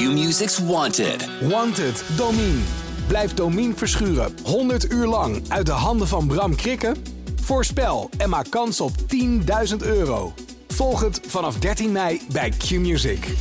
[0.00, 1.28] Q-Music's Wanted.
[1.40, 2.60] Wanted, Domine.
[3.06, 6.96] Blijf Domine verschuren 100 uur lang uit de handen van Bram Krikken?
[7.42, 8.90] Voorspel en maak kans op
[9.70, 10.32] 10.000 euro.
[10.68, 13.34] Volg het vanaf 13 mei bij Q-Music.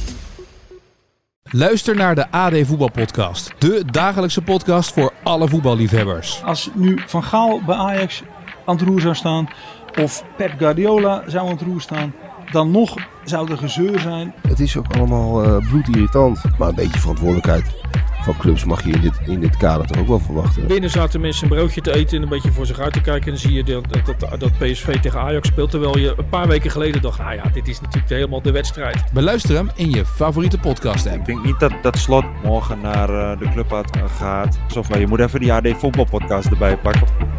[1.43, 3.52] Luister naar de AD Voetbalpodcast.
[3.60, 6.44] De dagelijkse podcast voor alle voetballiefhebbers.
[6.44, 8.23] Als nu Van Gaal bij Ajax
[8.66, 9.50] aan het roer zou staan,
[10.00, 12.14] of Pep Guardiola zou aan het roer staan,
[12.52, 14.34] dan nog zou er gezeur zijn.
[14.47, 16.41] Het is ook allemaal uh, bloedirritant.
[16.57, 17.63] Maar een beetje verantwoordelijkheid
[18.22, 20.67] van clubs mag je in dit, in dit kader toch ook wel verwachten.
[20.67, 23.25] Binnen zaten mensen een broodje te eten en een beetje voor zich uit te kijken.
[23.25, 23.84] En dan zie je dat,
[24.20, 25.72] dat, dat PSV tegen Ajax speelt.
[25.72, 29.03] Terwijl je een paar weken geleden dacht, nou ja, dit is natuurlijk helemaal de wedstrijd.
[29.13, 31.17] Beluister hem in je favoriete podcast app.
[31.17, 33.84] Ik denk niet dat, dat Slot morgen naar uh, de club
[34.17, 34.59] gaat.
[34.77, 37.38] Of je moet even die AD voetbalpodcast erbij pakken.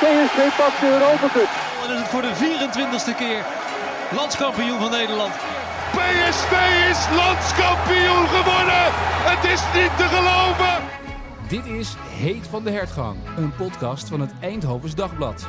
[0.00, 1.48] PSV pakt de Europa Cup.
[1.84, 3.44] En is het voor de 24ste keer
[4.12, 5.32] landskampioen van Nederland.
[5.96, 6.52] PSV
[6.90, 8.84] is landskampioen geworden.
[9.30, 10.82] Het is niet te geloven.
[11.48, 15.48] Dit is Heet van de Hertgang, een podcast van het Eindhovens Dagblad.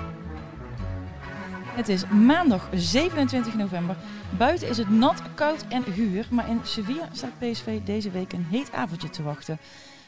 [1.75, 3.95] Het is maandag 27 november.
[4.37, 6.25] Buiten is het nat, koud en guur.
[6.29, 9.59] Maar in Sevilla staat PSV deze week een heet avondje te wachten.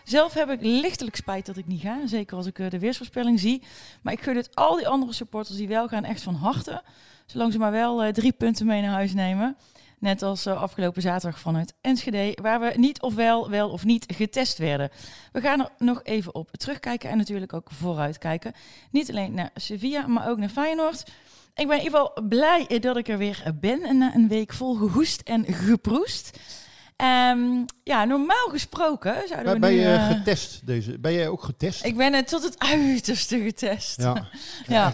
[0.04, 2.08] Zelf heb ik lichtelijk spijt dat ik niet ga.
[2.08, 3.64] Zeker als ik de weersvoorspelling zie.
[4.02, 6.84] Maar ik gun het al die andere supporters die wel gaan echt van harte.
[7.26, 9.58] Zolang ze maar wel drie punten mee naar huis nemen.
[10.00, 14.58] Net als afgelopen zaterdag vanuit Enschede, waar we niet of wel, wel of niet getest
[14.58, 14.90] werden.
[15.31, 18.54] We gaan er nog even op terugkijken en natuurlijk ook vooruitkijken.
[18.92, 21.04] Niet alleen naar Sevilla, maar ook naar Feyenoord.
[21.56, 24.76] Ik ben in ieder geval blij dat ik er weer ben na een week vol
[24.76, 26.40] gehoest en geproest.
[26.98, 31.00] Um, ja, normaal gesproken zouden ben, we ben nu, je uh, getest deze?
[31.00, 31.86] Ben jij ook getest?
[31.86, 34.02] Ik ben het tot het uiterste getest.
[34.02, 34.28] Ja.
[34.68, 34.94] ja.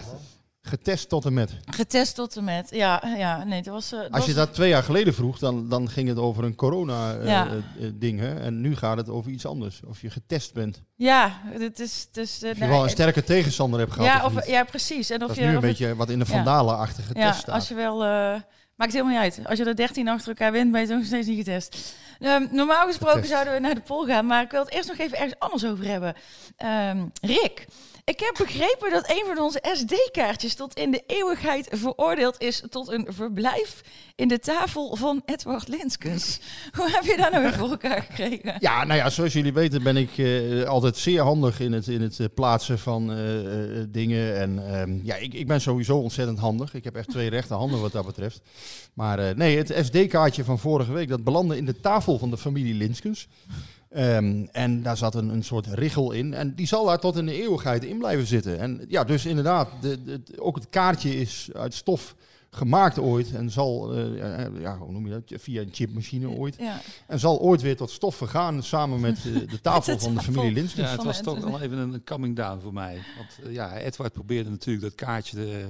[0.62, 1.56] Getest tot en met.
[1.64, 2.70] Getest tot en met.
[2.70, 3.92] Ja, ja nee, het was.
[3.92, 4.44] Uh, Als je was...
[4.44, 8.20] dat twee jaar geleden vroeg, dan, dan ging het over een corona-ding.
[8.20, 8.26] Ja.
[8.26, 9.80] Uh, en nu gaat het over iets anders.
[9.86, 10.82] Of je getest bent.
[10.96, 12.08] Ja, het is.
[12.12, 14.08] Dus, of je wel een sterke tegenstander hebt gehad.
[14.08, 15.10] Ja, of, of, ja precies.
[15.10, 17.34] En of dat je, nu een of beetje het, wat in de vandalenachtige ja, test
[17.34, 17.54] ja, staat.
[17.54, 18.02] Als je wel.
[18.80, 19.46] Maakt helemaal niet uit.
[19.46, 21.94] Als je er 13 achter elkaar wint, ben je nog steeds niet getest.
[22.20, 24.98] Um, normaal gesproken zouden we naar de poll gaan, maar ik wil het eerst nog
[24.98, 26.14] even ergens anders over hebben.
[26.90, 27.66] Um, Rick,
[28.10, 32.88] ik heb begrepen dat een van onze SD-kaartjes tot in de eeuwigheid veroordeeld is tot
[32.88, 33.80] een verblijf
[34.16, 36.40] in de tafel van Edward Linskens.
[36.76, 38.56] Hoe heb je dat nou weer voor elkaar gekregen?
[38.58, 42.00] Ja, nou ja, zoals jullie weten ben ik uh, altijd zeer handig in het, in
[42.00, 44.36] het uh, plaatsen van uh, dingen.
[44.36, 46.74] En um, ja, ik, ik ben sowieso ontzettend handig.
[46.74, 48.40] Ik heb echt twee rechte handen wat dat betreft.
[48.94, 52.74] Maar nee, het SD-kaartje van vorige week, dat belandde in de tafel van de familie
[52.74, 53.28] Linskens.
[53.96, 56.34] Um, en daar zat een, een soort richel in.
[56.34, 58.58] En die zal daar tot in de eeuwigheid in blijven zitten.
[58.58, 62.14] En ja, dus inderdaad, de, de, ook het kaartje is uit stof
[62.50, 63.34] gemaakt ooit.
[63.34, 65.40] En zal, uh, ja, hoe noem je dat?
[65.40, 66.56] Via een chipmachine ooit.
[66.58, 66.80] Ja.
[67.06, 70.52] En zal ooit weer tot stof vergaan samen met uh, de tafel van de familie
[70.52, 70.88] Linskens.
[70.88, 73.02] Ja, het was toch wel even een coming down voor mij.
[73.16, 75.66] Want uh, ja, Edward probeerde natuurlijk dat kaartje...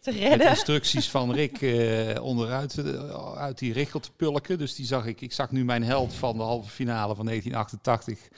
[0.00, 0.38] Te redden.
[0.38, 4.58] Met instructies van Rick uh, onderuit uh, uit die richel te pulken.
[4.58, 5.20] Dus die zag ik.
[5.20, 8.28] Ik zag nu mijn held van de halve finale van 1988.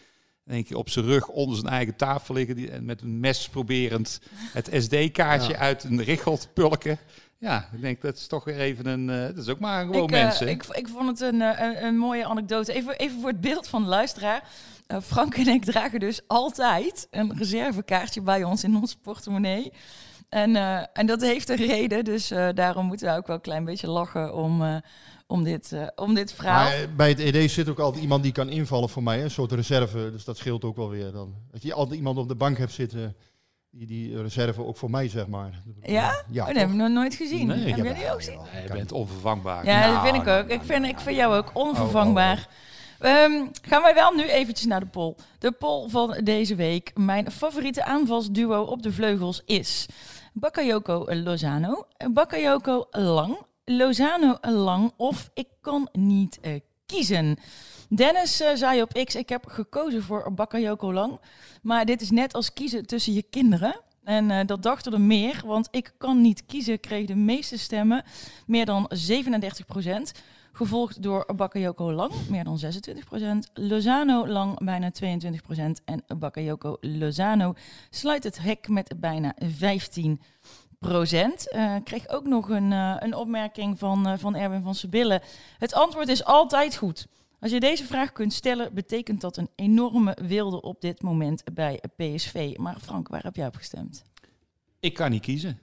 [0.46, 2.56] In één keer op zijn rug onder zijn eigen tafel liggen.
[2.56, 4.20] Die, en met een mes proberend
[4.52, 5.58] het SD-kaartje ja.
[5.58, 6.98] uit een richel te pulken.
[7.38, 9.08] Ja, ik denk dat is toch weer even een.
[9.08, 10.48] Uh, dat is ook maar gewoon ik, mensen.
[10.48, 12.72] Ik, ik, vond het een, een, een, mooie anekdote.
[12.72, 14.42] Even, even voor het beeld van de luisteraar.
[14.88, 19.72] Uh, Frank en ik dragen dus altijd een reservekaartje bij ons in ons portemonnee.
[20.32, 23.42] En, uh, en dat heeft een reden, dus uh, daarom moeten we ook wel een
[23.42, 24.76] klein beetje lachen om, uh,
[25.26, 26.64] om, dit, om dit verhaal.
[26.64, 29.24] Maar bij het ED zit ook altijd iemand die kan invallen voor mij, hè?
[29.24, 31.34] een soort reserve, dus dat scheelt ook wel weer dan.
[31.50, 33.16] Dat je altijd iemand op de bank hebt zitten,
[33.70, 35.62] die, die reserve ook voor mij, zeg maar.
[35.82, 36.24] Ja?
[36.30, 37.46] ja oh, dat heb ik nog nooit gezien.
[37.46, 38.40] Nee, heb jij die ook gezien?
[38.52, 39.64] Nee, je bent onvervangbaar.
[39.64, 40.48] Ja, nou, dat vind ik ook.
[40.48, 42.36] Nou, ik, vind, ik vind jou ook onvervangbaar.
[42.36, 43.22] Oh, oh, oh.
[43.22, 45.14] Um, gaan wij wel nu eventjes naar de poll.
[45.38, 46.90] De poll van deze week.
[46.94, 49.86] Mijn favoriete aanvalsduo op de vleugels is...
[50.34, 57.36] Bakayoko Lozano, Bakayoko Lang, Lozano Lang of ik kan niet uh, kiezen.
[57.88, 61.20] Dennis uh, zei op X, ik heb gekozen voor Bakayoko Lang,
[61.62, 63.80] maar dit is net als kiezen tussen je kinderen.
[64.04, 68.04] En uh, dat dachten er meer, want ik kan niet kiezen kreeg de meeste stemmen,
[68.46, 70.12] meer dan 37 procent.
[70.54, 73.52] Gevolgd door Bakayoko Lang, meer dan 26%.
[73.54, 75.84] Lozano Lang, bijna 22%.
[75.84, 77.54] En Bakayoko Lozano
[77.90, 80.16] sluit het hek met bijna 15%.
[80.82, 85.22] Uh, kreeg ook nog een, uh, een opmerking van, uh, van Erwin van Sebille.
[85.58, 87.06] Het antwoord is altijd goed.
[87.40, 91.80] Als je deze vraag kunt stellen, betekent dat een enorme wilde op dit moment bij
[91.96, 92.54] PSV.
[92.56, 94.02] Maar Frank, waar heb jij op gestemd?
[94.80, 95.58] Ik kan niet kiezen.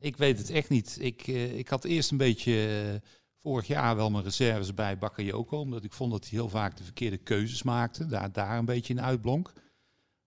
[0.00, 0.96] Ik weet het echt niet.
[1.00, 3.00] Ik, ik had eerst een beetje
[3.38, 5.58] vorig jaar wel mijn reserves bij Bakayoko.
[5.58, 8.06] Omdat ik vond dat hij heel vaak de verkeerde keuzes maakte.
[8.06, 9.52] Daar, daar een beetje in uitblonk.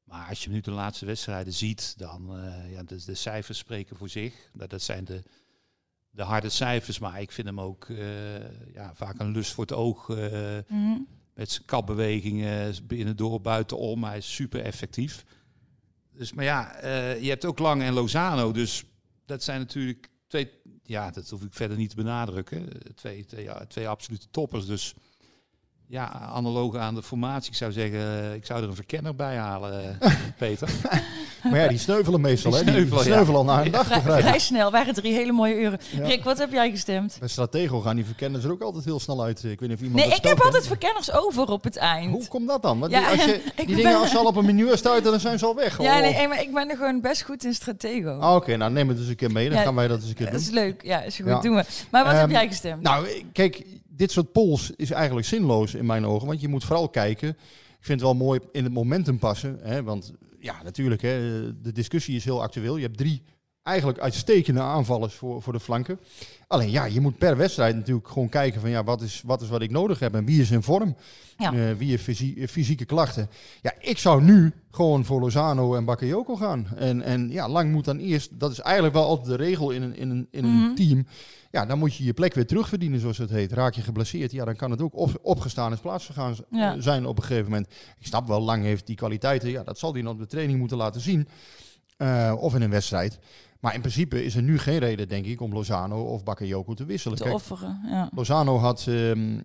[0.03, 3.95] Maar als je nu de laatste wedstrijden ziet, dan uh, ja, de, de, cijfers spreken
[3.95, 4.49] voor zich.
[4.53, 5.23] Dat, dat zijn de,
[6.09, 9.73] de harde cijfers, maar ik vind hem ook uh, ja, vaak een lust voor het
[9.73, 10.07] oog.
[10.07, 11.07] Uh, mm -hmm.
[11.33, 14.03] Met zijn kapbewegingen binnendoor, buitenom.
[14.03, 15.25] Hij is super effectief.
[16.11, 16.77] Dus, maar ja,
[17.15, 18.51] je hebt ook Lang en Lozano.
[18.51, 18.83] Dus
[19.25, 20.51] dat zijn natuurlijk twee,
[20.89, 22.69] ja, dat hoef ik verder niet te benadrukken.
[22.95, 24.65] Twee, twee, ja, twee absolute toppers.
[24.65, 24.93] Dus
[25.87, 29.37] ja, analoog aan de formatie, ik zou zeggen, eh, ik zou er een verkenner bij
[29.37, 30.69] halen, eh, Peter.
[31.43, 32.65] Maar ja, die sneuvelen meestal, die hè?
[32.65, 33.85] Die sneuvelen, sneuvelen al na een dag.
[33.85, 35.79] Vrij, vrij snel, waren drie hele mooie uren.
[35.89, 36.05] Ja.
[36.05, 37.17] Rick, wat heb jij gestemd?
[37.19, 39.43] Bij Stratego gaan die verkenners er ook altijd heel snel uit.
[39.43, 42.11] Ik weet niet of iemand Nee, ik heb altijd verkenners over op het eind.
[42.11, 42.79] Hoe komt dat dan?
[42.79, 43.95] Want ja, die, als je, die dingen, ben...
[43.95, 45.81] als ze al op een menu stuiten, dan zijn ze al weg.
[45.81, 46.01] Ja, oh.
[46.01, 48.09] nee, maar ik ben er gewoon best goed in Stratego.
[48.09, 49.49] Ah, Oké, okay, nou neem het dus een keer mee.
[49.49, 50.35] Dan gaan wij dat eens een keer doen.
[50.35, 50.83] Dat is leuk.
[50.83, 51.41] Ja, is goed.
[51.41, 51.63] Doen we.
[51.91, 52.81] Maar wat um, heb jij gestemd?
[52.81, 56.27] Nou, kijk dit soort polls is eigenlijk zinloos in mijn ogen.
[56.27, 57.29] Want je moet vooral kijken.
[57.29, 59.59] Ik vind het wel mooi in het momentum passen.
[59.61, 61.19] Hè, want ja, natuurlijk, hè,
[61.61, 62.75] de discussie is heel actueel.
[62.77, 63.23] Je hebt drie
[63.63, 65.99] eigenlijk uitstekende aanvallers voor, voor de flanken.
[66.51, 69.49] Alleen ja, je moet per wedstrijd natuurlijk gewoon kijken van ja, wat is wat, is
[69.49, 70.95] wat ik nodig heb en wie is in vorm.
[71.37, 71.53] Ja.
[71.53, 73.29] Uh, wie heeft fysie, fysieke klachten.
[73.61, 76.67] Ja, ik zou nu gewoon voor Lozano en Bakayoko gaan.
[76.75, 79.81] En, en ja, lang moet dan eerst, dat is eigenlijk wel altijd de regel in
[79.81, 80.75] een, in een, in een mm -hmm.
[80.75, 81.07] team.
[81.51, 83.51] Ja, dan moet je je plek weer terugverdienen, zoals het heet.
[83.51, 86.81] Raak je geblesseerd, ja, dan kan het ook op, opgestaan is plaatsvergaan ja.
[86.81, 87.67] zijn op een gegeven moment.
[87.99, 89.49] Ik snap wel, lang heeft die kwaliteiten.
[89.49, 91.27] Ja, dat zal hij nog op de training moeten laten zien.
[92.01, 93.19] Uh, of in een wedstrijd.
[93.59, 96.85] Maar in principe is er nu geen reden, denk ik, om Lozano of Bakayoko te
[96.85, 97.17] wisselen.
[97.17, 98.09] Te Kijk, offeren, ja.
[98.15, 99.43] Lozano had, um,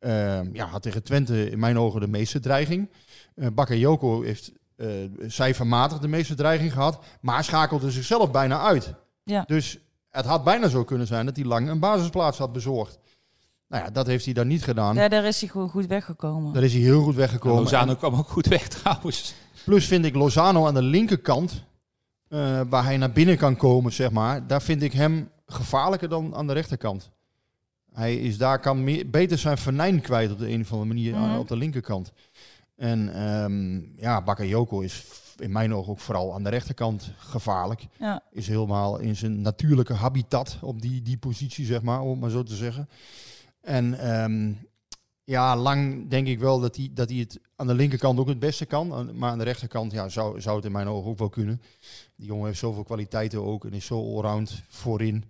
[0.00, 2.90] uh, ja, had tegen Twente in mijn ogen de meeste dreiging.
[3.34, 4.88] Uh, Bakayoko heeft uh,
[5.26, 8.94] cijfermatig de meeste dreiging gehad, maar schakelde zichzelf bijna uit.
[9.22, 9.44] Ja.
[9.46, 9.78] Dus
[10.10, 12.98] het had bijna zo kunnen zijn dat hij lang een basisplaats had bezorgd.
[13.68, 14.94] Nou ja, dat heeft hij dan niet gedaan.
[14.94, 16.52] Ja, daar is hij gewoon goed weggekomen.
[16.52, 17.56] Daar is hij heel goed weggekomen.
[17.56, 19.34] En Lozano en, kwam ook goed weg trouwens.
[19.64, 21.64] Plus vind ik Lozano aan de linkerkant,
[22.30, 24.46] uh, waar hij naar binnen kan komen, zeg maar.
[24.46, 27.10] Daar vind ik hem gevaarlijker dan aan de rechterkant.
[27.92, 31.16] Hij is daar, kan meer, beter zijn venijn kwijt op de een of andere manier
[31.16, 31.38] mm.
[31.38, 32.12] op de linkerkant.
[32.76, 35.04] En um, ja, Bakayoko is
[35.36, 37.86] in mijn ogen ook vooral aan de rechterkant gevaarlijk.
[37.98, 38.22] Ja.
[38.30, 42.30] Is helemaal in zijn natuurlijke habitat op die, die positie, zeg maar, om het maar
[42.30, 42.88] zo te zeggen.
[43.60, 44.58] En um,
[45.24, 48.38] ja, lang denk ik wel dat hij, dat hij het aan de linkerkant ook het
[48.38, 49.10] beste kan.
[49.18, 51.62] Maar aan de rechterkant ja, zou, zou het in mijn ogen ook wel kunnen.
[52.20, 55.24] Die jongen heeft zoveel kwaliteiten ook en is zo allround voorin.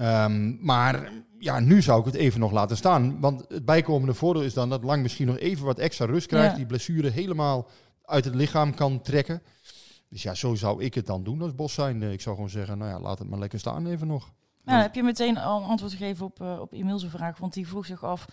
[0.00, 3.20] Um, maar ja, nu zou ik het even nog laten staan.
[3.20, 6.50] Want het bijkomende voordeel is dan dat Lang misschien nog even wat extra rust krijgt.
[6.50, 6.56] Ja.
[6.56, 7.68] Die blessure helemaal
[8.04, 9.42] uit het lichaam kan trekken.
[10.08, 12.02] Dus ja, zo zou ik het dan doen als bos zijn.
[12.02, 14.32] Ik zou gewoon zeggen, nou ja, laat het maar lekker staan even nog.
[14.64, 17.86] Nou, heb je meteen al antwoord gegeven op, uh, op Emiel's vraag, want die vroeg
[17.86, 18.26] zich af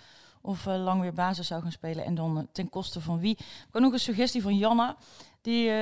[0.46, 3.32] of uh, Lang weer basis zou gaan spelen en dan uh, ten koste van wie.
[3.38, 4.96] Ik heb nog een suggestie van Janna.
[5.42, 5.74] Die uh,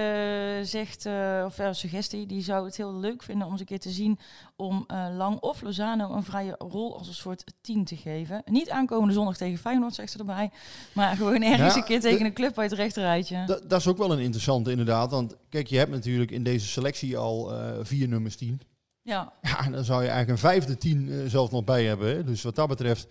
[0.64, 3.80] zegt, uh, of een suggestie, die zou het heel leuk vinden om eens een keer
[3.80, 4.20] te zien
[4.56, 8.42] om uh, Lang of Lozano een vrije rol als een soort team te geven.
[8.46, 10.52] Niet aankomende zondag tegen Feyenoord, zegt ze erbij,
[10.94, 13.62] maar gewoon ergens ja, een keer tegen een club uit het rechterrijtje.
[13.68, 17.18] Dat is ook wel een interessante inderdaad, want kijk, je hebt natuurlijk in deze selectie
[17.18, 17.52] al
[17.82, 18.62] vier nummers tien.
[19.02, 19.34] Ja.
[19.42, 22.08] ja, dan zou je eigenlijk een vijfde tien zelf nog bij hebben.
[22.08, 22.24] Hè?
[22.24, 23.08] Dus wat dat betreft...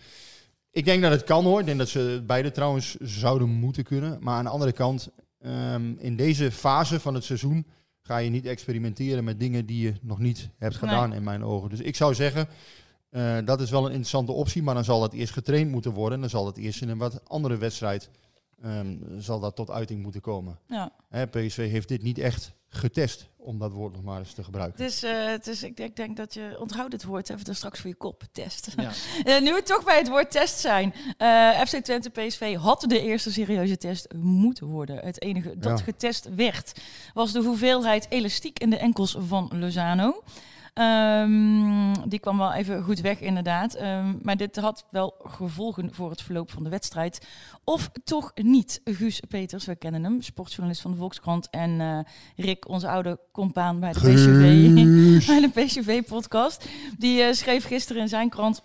[0.73, 1.61] Ik denk dat het kan hoor.
[1.61, 4.19] Ik denk dat ze beide trouwens zouden moeten kunnen.
[4.21, 5.11] Maar aan de andere kant,
[5.47, 7.67] Um, in deze fase van het seizoen
[8.01, 11.19] ga je niet experimenteren met dingen die je nog niet hebt gedaan nee.
[11.19, 11.71] in mijn ogen.
[11.71, 12.49] Dus ik zou zeggen,
[13.11, 16.15] uh, dat is wel een interessante optie, maar dan zal dat eerst getraind moeten worden.
[16.15, 18.11] En dan zal het eerst in een wat andere wedstrijd
[18.65, 20.59] um, zal dat tot uiting moeten komen.
[20.67, 20.93] Ja.
[21.09, 24.85] Hè, PSV heeft dit niet echt getest, om dat woord nog maar eens te gebruiken.
[24.85, 27.47] Het is, uh, het is ik, denk, ik denk dat je onthoudt het woord even
[27.47, 28.75] er straks voor je kop, test.
[28.77, 28.91] Ja.
[29.25, 30.95] uh, nu we toch bij het woord test zijn.
[31.19, 34.99] Uh, FC Twente PSV had de eerste serieuze test moeten worden.
[34.99, 35.85] Het enige dat ja.
[35.85, 36.81] getest werd
[37.15, 40.23] was de hoeveelheid elastiek in de enkels van Lozano.
[40.75, 43.81] Um, die kwam wel even goed weg, inderdaad.
[43.81, 47.27] Um, maar dit had wel gevolgen voor het verloop van de wedstrijd.
[47.65, 48.81] Of toch niet?
[48.85, 51.51] Guus Peters, we kennen hem, sportjournalist van de Volkskrant.
[51.51, 51.99] En uh,
[52.37, 54.75] Rick, onze oude compaan bij de PCV,
[55.27, 56.69] bij de PCV-podcast.
[56.99, 58.63] Die uh, schreef gisteren in zijn krant.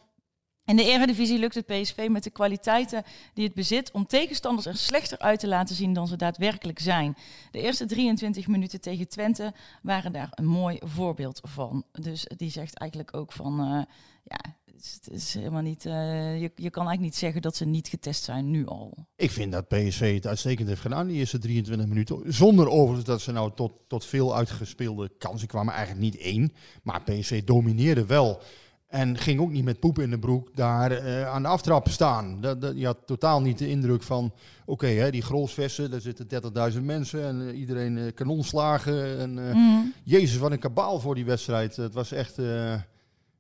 [0.68, 4.78] In de Eredivisie lukt het PSV met de kwaliteiten die het bezit om tegenstanders er
[4.78, 7.18] slechter uit te laten zien dan ze daadwerkelijk zijn.
[7.52, 11.84] De eerste 23 minuten tegen Twente waren daar een mooi voorbeeld van.
[11.92, 13.82] Dus die zegt eigenlijk ook van, uh,
[14.24, 15.94] ja, het is helemaal niet, uh,
[16.42, 19.06] je, je kan eigenlijk niet zeggen dat ze niet getest zijn nu al.
[19.16, 22.34] Ik vind dat PSV het uitstekend heeft gedaan, die eerste 23 minuten.
[22.34, 25.74] Zonder overigens dat ze nou tot, tot veel uitgespeelde kansen kwamen.
[25.74, 28.42] Eigenlijk niet één, maar PSV domineerde wel
[28.88, 32.42] En ging ook niet met poep in de broek daar eh, aan de aftrap staan.
[32.42, 34.32] Dat, dat, je had totaal niet de indruk van,
[34.66, 36.28] oké, hè, die grolsvesten, daar zitten
[36.74, 39.20] 30.000 mensen en eh, iedereen eh, kanonslagen.
[39.20, 39.86] En, eh, Mhm.
[40.04, 41.76] Jezus, wat een kabaal voor die wedstrijd.
[41.76, 42.74] Het was echt, eh,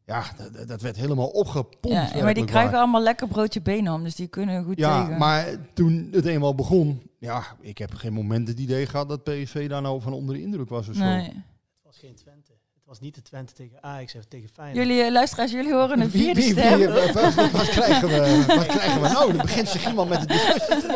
[0.05, 2.11] ja, dat, dat werd helemaal opgepompt.
[2.13, 2.81] Ja, maar die krijgen waar.
[2.81, 5.17] allemaal lekker broodje Benham, dus die kunnen goed Ja, tegen.
[5.19, 9.69] maar toen het eenmaal begon, ja, ik heb geen moment het idee gehad dat PSV
[9.69, 11.03] daar nou van onder de indruk was of zo.
[11.03, 11.23] Nee.
[11.23, 12.46] Het was geen Twente.
[12.87, 14.87] Was niet de Twente tegen Ajax of tegen Feyenoord.
[14.87, 16.93] Jullie eh, luisteraars, jullie horen een Wie- vierde wie- wie- stem.
[17.13, 18.43] wat, wat- wat krijgen we?
[18.55, 19.33] Wat krijgen we nou?
[19.33, 20.87] Dan begint zich iemand met de discussie.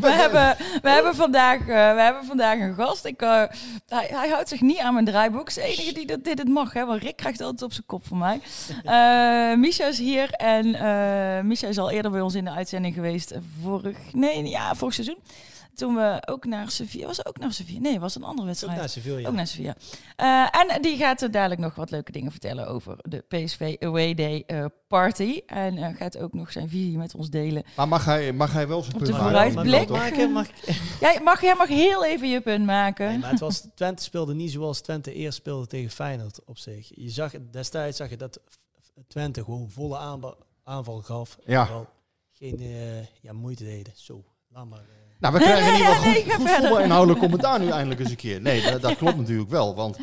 [0.00, 3.04] We hebben, we, hebben vandaag, eh, we hebben vandaag een gast.
[3.04, 3.48] Ik, hij,
[3.88, 5.52] hij houdt zich niet aan mijn draaiboek.
[5.54, 6.72] Hij is de enige die dat, dit het mag.
[6.72, 6.84] Hè?
[6.86, 8.40] Want Rick krijgt altijd op zijn kop van mij.
[8.84, 10.30] Eh Misha is hier.
[10.30, 13.34] En eh Misha is al eerder bij ons in de uitzending geweest.
[13.62, 15.18] Vorig, nee, ja, vorig seizoen.
[15.74, 17.06] Toen we ook naar Sevilla...
[17.06, 17.80] Was ook naar Sevilla?
[17.80, 18.78] Nee, was een andere wedstrijd.
[18.78, 19.28] naar Sevilla.
[19.28, 19.74] Ook naar Sevilla.
[20.16, 24.14] Eh, en die gaat er dadelijk nog wat leuke dingen vertellen over de PSV Away
[24.14, 25.40] Day eh, Party.
[25.46, 27.64] En eh, gaat ook nog zijn visie met ons delen.
[27.76, 29.88] Maar mag hij, mag hij wel zijn Op de punt vooruitblik.
[29.88, 30.32] maken?
[30.32, 30.46] Mag
[31.00, 33.08] Jij mag, jij mag heel even je punt maken.
[33.08, 36.90] Nee, maar het was, Twente speelde niet zoals Twente eerst speelde tegen Feyenoord op zich.
[36.94, 38.40] Je zag, destijds zag je dat
[39.06, 40.26] Twente gewoon volle
[40.64, 41.38] aanval gaf.
[41.44, 41.68] Ja.
[41.68, 41.86] En
[42.32, 42.58] geen
[43.20, 43.92] ja, moeite deden.
[43.96, 44.78] Zo, laat maar.
[44.78, 44.84] eh.
[45.18, 48.40] Nou, we krijgen in ieder geval Nee, goed, voetbalinhoudelijk commentaar nu eindelijk eens een keer.
[48.40, 49.74] Nee, dat, dat klopt natuurlijk wel.
[49.74, 49.98] Want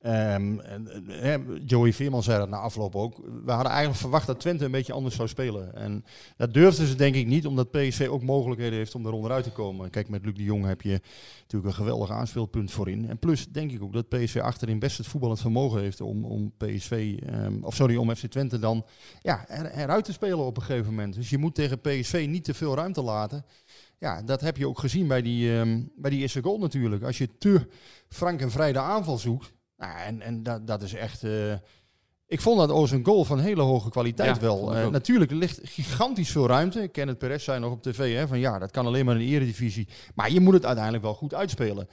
[0.00, 1.34] ehm, en, eh,
[1.66, 3.16] Joey Veerman zei dat na afloop ook.
[3.44, 5.74] We hadden eigenlijk verwacht dat Twente een beetje anders zou spelen.
[5.74, 6.04] En
[6.36, 9.50] dat durfden ze denk ik niet, omdat PSV ook mogelijkheden heeft om er onderuit te
[9.50, 9.90] komen.
[9.90, 11.00] Kijk, met Luc de Jong heb je
[11.40, 13.08] natuurlijk een geweldig aanspeelpunt voorin.
[13.08, 16.52] En plus denk ik ook dat PSV achterin best het voetballend vermogen heeft om, om
[16.56, 18.84] PSV, ehm, of sorry, om FC Twente dan
[19.22, 21.14] ja, er, eruit te spelen op een gegeven moment.
[21.14, 23.44] Dus je moet tegen PSV niet te veel ruimte laten.
[24.00, 27.02] Ja, dat heb je ook gezien bij die, ehm, bij die eerste goal natuurlijk.
[27.02, 27.68] Als je te
[28.08, 29.52] frank en vrij de aanval zoekt.
[29.76, 31.24] Nou, en en dat, dat is echt...
[31.24, 31.52] eh,
[32.26, 34.76] ik vond dat Oos een goal van hele hoge kwaliteit Ja, wel.
[34.76, 36.88] ik Eh, natuurlijk, er ligt gigantisch veel ruimte.
[36.88, 39.34] Kenneth Perez zei nog op tv hè, van ja, dat kan alleen maar in de
[39.34, 39.88] eredivisie.
[40.14, 41.88] Maar je moet het uiteindelijk wel goed uitspelen.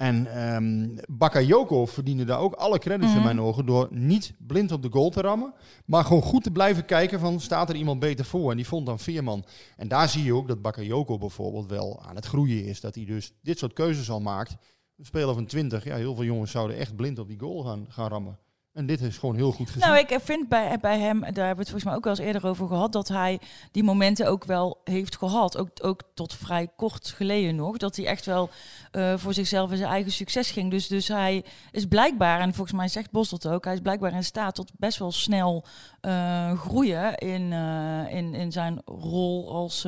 [0.00, 3.24] En ehm Bakayoko verdiende daar ook alle credits in Mhm.
[3.24, 5.54] mijn ogen door niet blind op de goal te rammen.
[5.84, 8.50] Maar gewoon goed te blijven kijken van staat er iemand beter voor.
[8.50, 9.44] En die vond dan Veerman.
[9.76, 12.80] En daar zie je ook dat Bakayoko bijvoorbeeld wel aan het groeien is.
[12.80, 14.56] Dat hij dus dit soort keuzes al maakt.
[14.96, 17.86] Een speler van 20, ja, heel veel jongens zouden echt blind op die goal gaan,
[17.88, 18.38] gaan rammen.
[18.72, 19.88] En dit is gewoon heel goed gezien.
[19.88, 22.26] Nou, ik vind bij, bij hem, daar hebben we het volgens mij ook wel eens
[22.26, 23.40] eerder over gehad, dat hij
[23.72, 25.56] die momenten ook wel heeft gehad.
[25.56, 27.76] Ook, ook tot vrij kort geleden nog.
[27.76, 28.50] Dat hij echt wel
[28.90, 30.70] eh, voor zichzelf en zijn eigen succes ging.
[30.70, 34.12] Dus, dus hij is blijkbaar, en volgens mij zegt Bos dat ook, hij is blijkbaar
[34.12, 35.64] in staat tot best wel snel
[36.00, 39.86] eh, groeien in, eh, in, in zijn rol als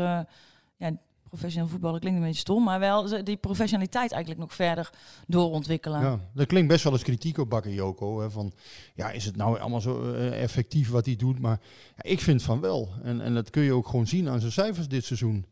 [1.32, 2.00] professioneel voetballer.
[2.00, 4.90] Klinkt een beetje stom, maar wel die professionaliteit eigenlijk nog verder
[5.26, 6.00] doorontwikkelen.
[6.00, 8.20] Ja, er klinkt best wel eens kritiek op Bakayoko.
[8.20, 8.52] Hè, van,
[8.94, 11.38] ja, is het nou allemaal zo eh, effectief wat hij doet?
[11.38, 11.60] Maar
[11.96, 12.88] ja, ik vind van wel.
[13.02, 15.46] En, en dat kun je ook gewoon zien aan zijn cijfers dit seizoen.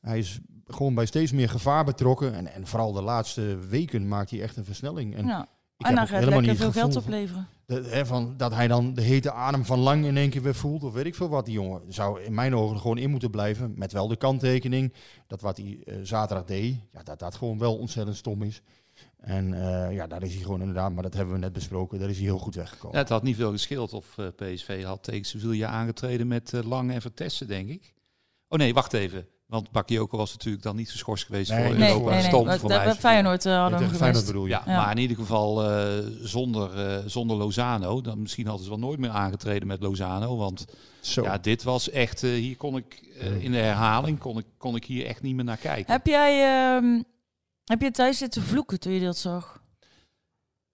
[0.00, 2.34] Hij is gewoon bij steeds meer gevaar betrokken.
[2.34, 5.16] En, en vooral de laatste weken maakt hij echt een versnelling.
[5.16, 5.48] En Ja.
[5.76, 7.48] Ik En heb dan ook gaat helemaal lekker niet veel geld opleveren.
[7.66, 10.54] Dat, hè, van, dat hij dan de hete adem van lang in één keer weer
[10.54, 10.82] voelt.
[10.82, 11.44] Of weet ik veel wat.
[11.44, 13.72] Die jongen zou in mijn ogen gewoon in moeten blijven.
[13.76, 14.92] Met wel de kanttekening.
[15.26, 16.76] Dat wat hij eh, zaterdag deed.
[16.92, 18.62] Ja, dat dat gewoon wel ontzettend stom is.
[19.16, 20.92] En eh, ja, daar is hij gewoon inderdaad.
[20.92, 21.98] Maar dat hebben we net besproken.
[21.98, 22.96] Daar is hij heel goed weggekomen.
[22.96, 26.92] Ja, het had niet veel gescheeld of eh, PSV had tegen Sevilla aangetreden met Lang
[26.92, 27.94] en Vertessen, denk ik.
[28.48, 29.26] Oh nee, wacht even.
[29.46, 32.10] Want Bakayoko was natuurlijk dan niet geschorst geweest Nee, voor nee, Europa.
[32.10, 32.94] nee, voor dat- mij.
[32.94, 34.26] Feyenoord, eh, hadden we gemist.
[34.26, 34.50] bedoel je?
[34.50, 34.76] Ja, Ja.
[34.76, 38.00] maar in ieder geval eh, zonder, eh, zonder Lozano.
[38.00, 40.36] Dan misschien hadden ze wel nooit meer aangetreden met Lozano.
[40.36, 40.64] Want
[41.00, 41.22] Zo.
[41.22, 42.20] ja, dit was echt...
[42.20, 43.02] hier kon ik
[43.38, 45.92] in de herhaling kon ik, kon ik hier echt niet meer naar kijken.
[45.92, 46.42] Heb jij,
[46.76, 47.02] ehm,
[47.64, 49.62] heb je thuis zitten vloeken toen je dat zag?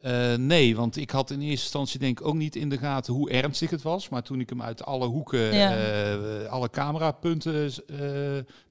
[0.02, 3.14] Eh, nee, want ik had in eerste instantie denk ik ook niet in de gaten
[3.14, 4.08] hoe ernstig het was.
[4.08, 5.76] Maar toen ik hem uit alle hoeken, Ja.
[5.76, 7.98] eh, alle camerapunten eh,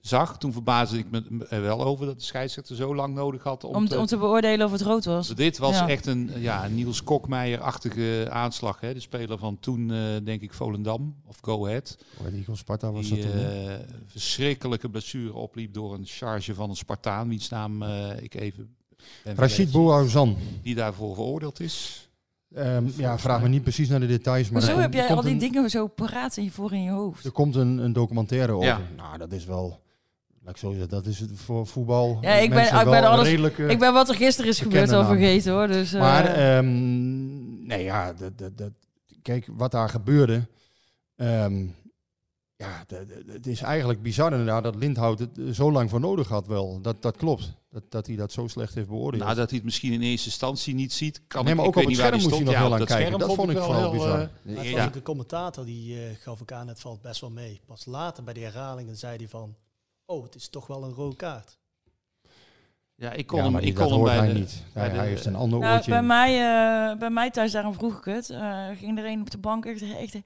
[0.01, 3.63] zag, toen verbaasde ik me er wel over dat de scheidsrechter zo lang nodig had
[3.63, 5.35] om, Om, te, te, om te beoordelen of het rood was.
[5.35, 5.87] Dit was Ja.
[5.89, 8.79] echt een ja, Niels Kokmeijer-achtige aanslag.
[8.79, 8.93] Hè?
[8.93, 11.97] De speler van toen, eh, denk ik, Volendam of Go Ahead.
[12.47, 13.41] Oh, Sparta was Die dat toen.
[14.05, 18.75] verschrikkelijke blessure opliep door een charge van een Spartaan, wiens naam eh, ik even
[19.23, 20.37] ben Rashid Bouaouzan.
[20.63, 22.05] Die daarvoor veroordeeld is.
[22.55, 24.49] Ehm, ja, vraag me niet precies naar de details.
[24.49, 26.83] Maar Maar zo heb jij al die een- dingen zo paraat in je voor in
[26.83, 27.25] je hoofd.
[27.25, 28.67] Er komt een, een documentaire over.
[28.67, 28.81] Ja.
[28.97, 29.79] Nou, dat is wel...
[30.43, 32.17] Laat ik zo zeggen, dat is het voor voetbal.
[32.21, 33.27] Ja, ik ben, ik ben wel alles.
[33.27, 35.67] redelijke ik ben wat er gisteren is gebeurd al vergeten hoor.
[35.67, 38.71] Dus, eh, Maar, ehm, nee ja, dat, dat, dat,
[39.21, 40.47] kijk, wat daar gebeurde.
[41.15, 41.65] ehm,
[42.55, 42.85] ja,
[43.27, 46.79] het is eigenlijk bizar inderdaad dat Lindhout het eh, zo lang voor nodig had wel.
[46.81, 47.53] Dat, dat klopt.
[47.71, 49.23] Dat, dat hij dat zo slecht heeft beoordeeld.
[49.23, 51.21] Nou, dat hij het misschien in eerste instantie niet ziet.
[51.27, 52.57] Kan Nee, ik, maar ik ook op weet het niet scherm moest hij nog Ja,
[52.59, 53.05] heel op lang dat kijken.
[53.13, 54.19] scherm Dat vond ik wel vooral heel, bizar.
[54.19, 54.75] het Ja.
[54.77, 57.61] was ook de commentator die eh, gaf ook aan, het valt best wel mee.
[57.65, 59.55] Pas later bij die herhalingen zei hij van,
[60.05, 61.57] oh, het is toch wel een rode kaart.
[62.95, 64.63] Ja, ik kon Ja, hem, maar ik kon hem hoort bij hij de, niet.
[64.73, 65.91] bij Hij- de- hij heeft een ander Nou, oortje.
[65.91, 66.29] bij, mij,
[66.91, 69.65] eh, bij mij thuis, daarom vroeg ik het, eh, ging er een op de bank
[69.65, 70.23] echt, echt, echt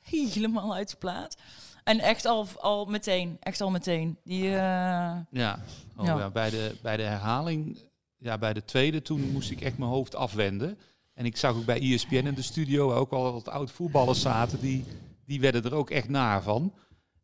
[0.00, 1.36] helemaal uit de plaat.
[1.84, 4.18] En echt al, al meteen, echt al meteen.
[4.24, 5.58] Die, eh, Ja,
[5.96, 6.18] oh, Ja.
[6.18, 6.30] ja.
[6.30, 7.78] bij, de, bij de herhaling,
[8.18, 10.78] ja, bij de tweede, toen moest ik echt mijn hoofd afwenden.
[11.14, 14.20] En ik zag ook bij ESPN in de studio, waar ook wel wat oud voetballers
[14.20, 14.84] zaten, die,
[15.26, 16.72] die werden er ook echt naar van.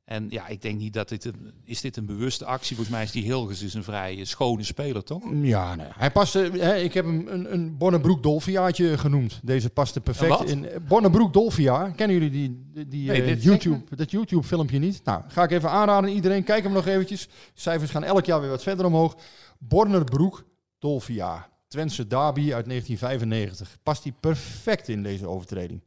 [0.09, 2.77] En ja, ik denk niet dat dit een, is dit een bewuste actie.
[2.77, 5.23] Volgens mij is die Hilgers is een vrij eh, schone speler, toch?
[5.43, 5.87] Ja, nee.
[5.91, 6.51] hij paste.
[6.53, 9.41] Hè, ik heb hem een, een Bonnebroek Dolfiaatje genoemd.
[9.43, 10.69] Deze paste perfect in.
[10.89, 11.91] Bonnebroek Dolfia.
[11.91, 15.01] Kennen jullie die, die, die, Nee, eh, YouTube, dat YouTube filmpje niet?
[15.05, 16.11] Nou, ga ik even aanraden.
[16.11, 17.29] Iedereen, kijk hem nog eventjes.
[17.55, 19.17] Cijfers gaan elk jaar weer wat verder omhoog.
[19.59, 20.45] Bornerbroek
[20.79, 21.49] Dolfia.
[21.67, 23.79] Twentse derby uit 1995.
[23.83, 25.81] Past die perfect in deze overtreding.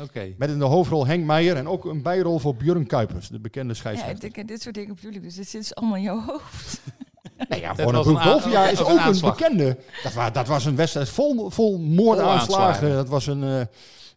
[0.00, 0.34] Oké.
[0.38, 3.72] Met in de hoofdrol Henk Meijer en ook een bijrol voor Björn Kuipers, de bekende
[3.72, 4.24] ja, scheidsrechter.
[4.28, 5.34] ik denk, dit soort dingen bedoel ik dus.
[5.34, 6.80] Dit zit allemaal in jouw hoofd.
[7.48, 9.76] Nee, ja, Dat Bonnebroek was een a- Dolfia is ook een bekende.
[10.02, 12.64] Dat, wa dat was een wedstrijd vol, vol moordaanslagen.
[12.64, 12.94] aanslagen.
[12.96, 13.60] Dat was, een, eh,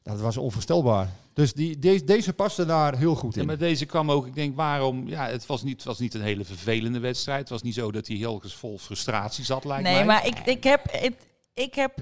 [0.03, 1.09] dat was onvoorstelbaar.
[1.33, 3.47] Dus die, deze deze paste daar heel goed Ja, in.
[3.47, 5.07] maar deze kwam ook, ik denk, waarom...
[5.07, 7.39] Ja, het was niet, het was niet een hele vervelende wedstrijd.
[7.39, 10.05] Het was niet zo dat hij Hilgers vol frustratie zat, lijkt nee, mij.
[10.05, 11.15] maar ik, ik heb, ik,
[11.53, 11.93] ik heb,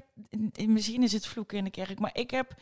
[0.68, 2.54] misschien is het vloeken in de kerk, maar ik heb,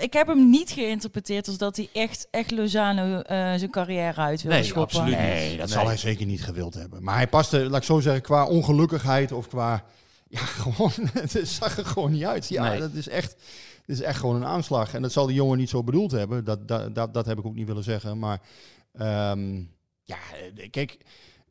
[0.00, 4.42] ik heb hem niet geïnterpreteerd als dat hij echt, echt Lozano eh, zijn carrière uit
[4.42, 4.82] wil Nee, schoppen.
[4.98, 5.28] absoluut niet.
[5.28, 5.74] Nee, dat Nee.
[5.76, 7.02] zal hij zeker niet gewild hebben.
[7.02, 9.84] Maar hij paste, laat ik zo zeggen, qua ongelukkigheid of qua...
[10.28, 12.48] Ja, gewoon, het zag er gewoon niet uit.
[12.48, 12.78] Ja, Nee.
[12.80, 13.32] dat is echt...
[13.86, 14.94] Het is echt gewoon een aanslag.
[14.94, 16.44] En dat zal die jongen niet zo bedoeld hebben.
[16.44, 18.18] Dat, dat, dat, dat heb ik ook niet willen zeggen.
[18.18, 18.40] Maar
[18.92, 19.54] ehm,
[20.04, 20.16] ja,
[20.56, 20.96] eh, kijk,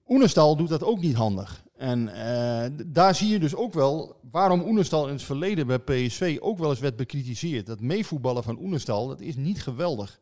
[0.08, 1.64] Oenestal doet dat ook niet handig.
[1.78, 6.38] En eh, daar zie je dus ook wel waarom Oenestal in het verleden bij PSV
[6.42, 7.66] ook wel eens werd bekritiseerd.
[7.66, 10.20] Dat meevoetballen van Oenestal, dat is niet geweldig.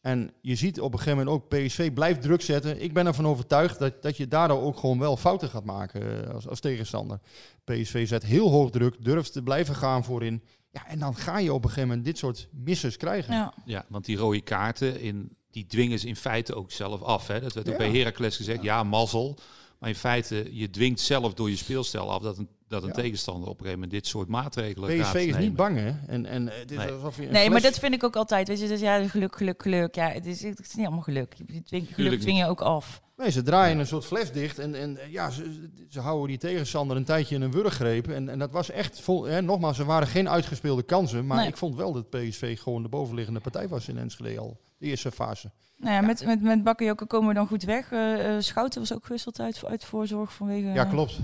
[0.00, 2.82] En je ziet op een gegeven moment ook PSV blijft druk zetten.
[2.82, 6.34] Ik ben ervan overtuigd dat, dat je daardoor ook gewoon wel fouten gaat maken eh,
[6.34, 7.20] als, als tegenstander.
[7.64, 10.42] PSV zet heel hoog druk, durft te blijven gaan voorin.
[10.70, 13.34] Ja, en dan ga je op een gegeven moment dit soort missers krijgen.
[13.34, 13.54] Ja.
[13.64, 17.26] Ja, want die rode kaarten, in, die dwingen ze in feite ook zelf af.
[17.26, 17.40] Hè?
[17.40, 17.90] Dat werd ook Ja.
[17.90, 19.38] bij Heracles gezegd, ja, mazzel.
[19.80, 22.94] Maar in feite, je dwingt zelf door je speelstijl af dat een, dat een Ja.
[22.94, 25.40] tegenstander op een gegeven moment dit soort maatregelen gaat PSV is nemen.
[25.40, 25.92] niet bang, hè?
[26.06, 26.90] En, en het is Nee.
[26.90, 28.48] alsof je Nee, maar dat vind ik ook altijd.
[28.48, 29.94] Weet je, dus ja, geluk, geluk, geluk.
[29.94, 31.34] Ja, het is, het is niet allemaal geluk.
[31.46, 33.00] Je dwingt, geluk dwing je ook af.
[33.20, 36.38] Nee, ze draaien een soort fles dicht en, en eh, ja, ze, ze houden die
[36.38, 38.08] tegenstander een tijdje in een wurggreep.
[38.08, 41.26] En, en dat was echt, vol, hè, nogmaals, er waren geen uitgespeelde kansen.
[41.26, 41.48] Maar Nee.
[41.48, 44.60] ik vond wel dat PSV gewoon de bovenliggende partij was in Enschede al.
[44.78, 45.50] De eerste fase.
[45.76, 47.92] Nou ja, met, met, met Bakayoko komen we dan goed weg.
[47.92, 50.68] Eh, eh, Schouten was ook gewisseld uit, uit voorzorg vanwege...
[50.68, 51.18] Ja, klopt.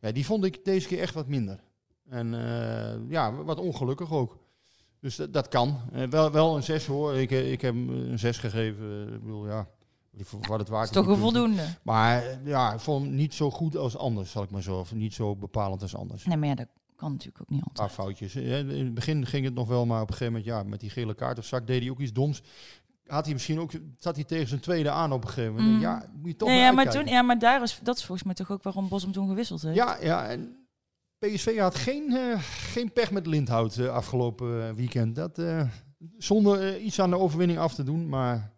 [0.00, 1.60] Ja, die vond ik deze keer echt wat minder.
[2.08, 4.38] En eh, ja, wat ongelukkig ook.
[5.00, 5.80] Dus dat, dat kan.
[6.10, 7.14] Wel, wel een 6 hoor.
[7.16, 9.12] Ik, ik heb hem een 6 gegeven.
[9.14, 9.66] Ik bedoel, ja,
[10.48, 11.62] wat het waard is toch een voldoende.
[11.82, 14.78] Maar ja, ik vond hem niet zo goed als anders, zal ik maar zo.
[14.78, 16.24] Of niet zo bepalend als anders.
[16.24, 17.88] Nee, maar ja, dat kan natuurlijk ook niet Een altijd.
[17.88, 18.34] paar foutjes.
[18.36, 20.90] In het begin ging het nog wel, maar op een gegeven moment, ja, met die
[20.90, 22.42] gele kaart of zak deed hij ook iets doms.
[23.06, 25.74] Had hij misschien ook, zat hij tegen zijn tweede aan op een gegeven moment.
[25.74, 25.80] Mm.
[25.80, 27.04] Ja, moet je toch naar ja, maar uitkijken.
[27.04, 29.28] toen, ja, maar daar is, dat is volgens mij toch ook waarom Bos hem toen
[29.28, 29.76] gewisseld heeft.
[29.76, 30.64] Ja, ja, en
[31.18, 35.14] PSV had geen, eh, geen pech met Lindhout eh, afgelopen eh, weekend.
[35.14, 35.42] Dat,
[36.18, 38.08] zonder iets aan de overwinning af te doen.
[38.08, 38.52] Maar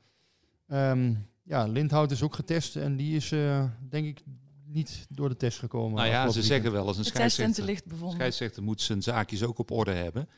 [0.66, 1.14] ehm,
[1.46, 4.22] ja, Lindhout is ook getest en die is eh, denk ik
[4.64, 5.96] niet door de test gekomen.
[5.96, 8.16] Nou ja, ze zeggen wel eens een scheidsrechter, licht bevonden.
[8.16, 10.28] scheidsrechter moet zijn zaakjes ook op orde hebben.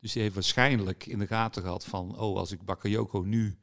[0.00, 3.58] Dus die heeft waarschijnlijk in de gaten gehad van, oh, als ik Bakayoko nu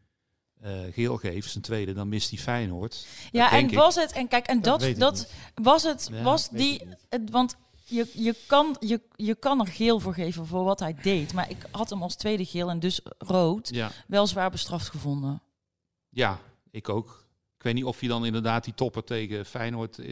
[0.60, 3.08] eh, geel geef, zijn tweede, dan mist hij Feyenoord.
[3.32, 3.76] Ja, en ik.
[3.76, 8.12] was het, en kijk, en Dat dat, was het, Ja, was die, het, want je,
[8.14, 11.34] je, kan, je, je kan er geel voor geven voor wat hij deed.
[11.34, 15.42] Maar ik had hem als tweede geel en dus rood Ja, wel zwaar bestraft gevonden.
[16.10, 16.40] ja,
[16.74, 17.26] ik ook.
[17.58, 20.06] Ik weet niet of hij dan inderdaad die topper tegen Feyenoord, eh,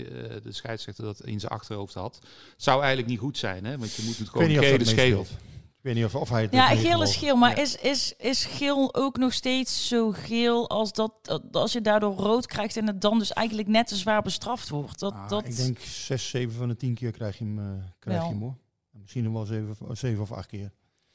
[0.43, 2.15] de scheidsrechter, dat in zijn achterhoofd had.
[2.15, 3.78] Het zou eigenlijk niet goed zijn, hè?
[3.78, 5.17] Want je moet het gewoon niet of gele dat scheel.
[5.17, 5.39] meespeelt.
[5.78, 7.62] Ik weet niet of, of hij het Ja, geel is geel, maar Ja.
[7.62, 11.13] is, is, is geel ook nog steeds zo geel als dat,
[11.52, 15.00] als je daardoor rood krijgt en het dan dus eigenlijk net te zwaar bestraft wordt?
[15.00, 17.84] Dat, Ah, dat, Ik denk 6, 7 van de 10 keer krijg je hem, eh,
[18.00, 18.56] krijg je hem hoor.
[18.91, 20.71] Misschien nog wel 7, 7 of 8 keer.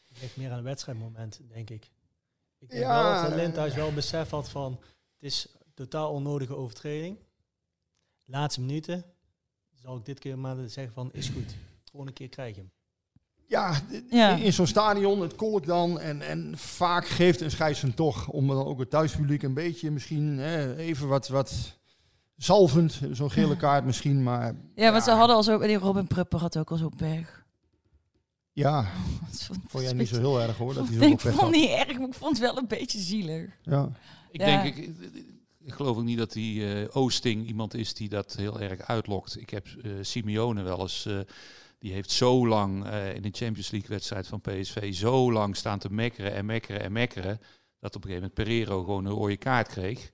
[0.09, 1.85] Het ligt meer aan een wedstrijdmoment, denk ik.
[2.59, 4.79] Ik denk Ja, wel dat eh, Lindhuis wel besef had van...
[5.19, 7.19] het is totaal onnodige overtreding.
[8.25, 9.05] Laatste minuten
[9.75, 11.13] zal ik dit keer maar zeggen van...
[11.13, 11.57] is goed,
[11.91, 12.71] volgende keer krijg je hem.
[13.49, 13.81] Ja,
[14.37, 16.01] in, zo'n stadion, het kolk dan.
[16.01, 20.39] En, en vaak geeft een scheidsrechter toch, om dan ook het thuispubliek een beetje misschien
[20.39, 21.79] hè, even wat, wat
[22.37, 23.01] zalvend.
[23.13, 25.59] Zo'n gele kaart misschien, maar Ja, want ze hadden al zo...
[25.59, 27.45] Die Robin Prupper had ook al zo'n berg.
[28.53, 28.87] ja,
[29.69, 30.75] vond jij niet zo heel erg hoor.
[30.75, 33.59] Dat hij ik vond het niet erg, maar ik vond het wel een beetje zielig.
[33.63, 33.91] Ja.
[34.31, 34.47] Ik Ja.
[34.63, 34.91] denk, ik,
[35.59, 39.41] ik geloof ook niet dat die eh, Oosting iemand is die dat heel erg uitlokt.
[39.41, 41.19] Ik heb eh Simeone wel eens, eh,
[41.79, 45.79] die heeft zo lang eh, in de Champions League wedstrijd van PSV zo lang staan
[45.79, 47.41] te mekkeren en mekkeren en mekkeren,
[47.81, 50.11] dat op een gegeven moment Pereiro gewoon een rode kaart kreeg.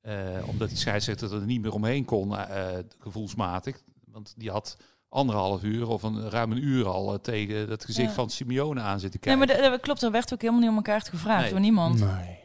[0.00, 0.14] Eh,
[0.46, 3.80] omdat die scheidsrechter er niet meer omheen kon, eh, gevoelsmatig.
[4.04, 4.76] Want die had
[5.08, 8.14] anderhalf uur of een, ruim een uur al tegen het gezicht Ja.
[8.14, 9.54] van Simeone aan zitten Nee, kijken.
[9.56, 10.02] maar dat, dat klopt.
[10.02, 11.50] Er werd ook helemaal niet om elkaar gevraagd Nee.
[11.50, 12.00] door niemand.
[12.00, 12.38] Nee.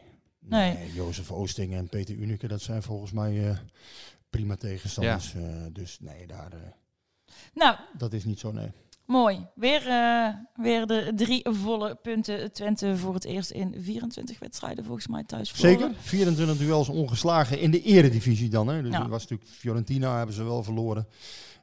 [0.48, 0.72] Nee.
[0.74, 3.56] Nee, Jozef Oosting en Peter Unike, dat zijn volgens mij eh,
[4.30, 5.34] prima tegenstanders.
[5.34, 6.58] eh, dus nee, daar, eh,
[7.54, 8.68] Nou, dat is niet zo, nee.
[9.04, 9.46] mooi.
[9.54, 9.80] Weer,
[10.54, 12.52] weer de drie volle punten.
[12.52, 15.78] Twente voor het eerst in 24 wedstrijden volgens mij thuis verloren.
[15.88, 18.68] Zeker, 24 duels ongeslagen in de eredivisie dan.
[18.68, 18.82] Hè.
[18.82, 18.98] Dus Ja.
[18.98, 21.06] dat was natuurlijk Fiorentina hebben ze wel verloren.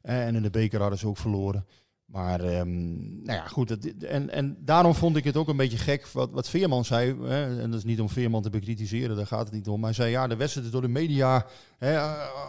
[0.02, 1.65] En in de beker hadden ze ook verloren.
[2.13, 3.69] Maar ehm, nou ja, goed.
[3.69, 7.15] Het, en, en daarom vond ik het ook een beetje gek wat, wat Veerman zei.
[7.21, 9.80] Hè, en dat is niet om Veerman te bekritiseren, daar gaat het niet om.
[9.80, 11.45] Maar hij zei, ja, de wedstrijd is door de media
[11.78, 11.99] hè,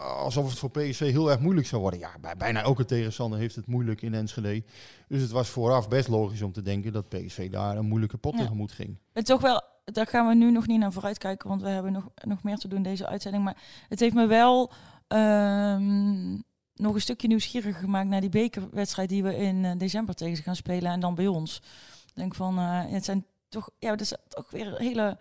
[0.00, 2.00] alsof het voor PSV heel erg moeilijk zou worden.
[2.00, 4.64] Ja, bij, bijna elke tegenstander heeft het moeilijk in Enschede.
[5.09, 8.35] Dus het was vooraf best logisch om te denken dat PSV daar een moeilijke pot
[8.35, 8.40] Ja.
[8.40, 8.98] tegemoet ging.
[9.12, 11.92] Het toch wel, daar gaan we nu nog niet naar vooruit kijken, want we hebben
[11.92, 13.44] nog, nog meer te doen deze uitzending.
[13.44, 13.57] Maar
[13.88, 14.72] het heeft me wel
[15.09, 16.37] ehm,
[16.74, 20.42] nog een stukje nieuwsgieriger gemaakt naar die bekerwedstrijd die we in eh, december tegen ze
[20.42, 21.56] gaan spelen en dan bij ons.
[22.06, 25.18] Ik denk van, eh, het zijn toch, ja, het is toch weer hele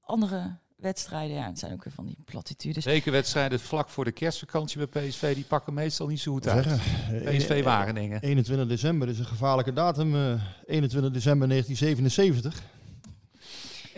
[0.00, 1.36] andere wedstrijden.
[1.36, 2.84] Ja, het zijn ook weer van die platitudes.
[2.84, 6.66] Zeker wedstrijden vlak voor de kerstvakantie bij PSV, die pakken meestal niet zo goed uit.
[6.66, 8.20] Eh, PSV Wageningen.
[8.20, 10.14] 21 december is een gevaarlijke datum.
[10.14, 12.62] eh, 21 december 1977.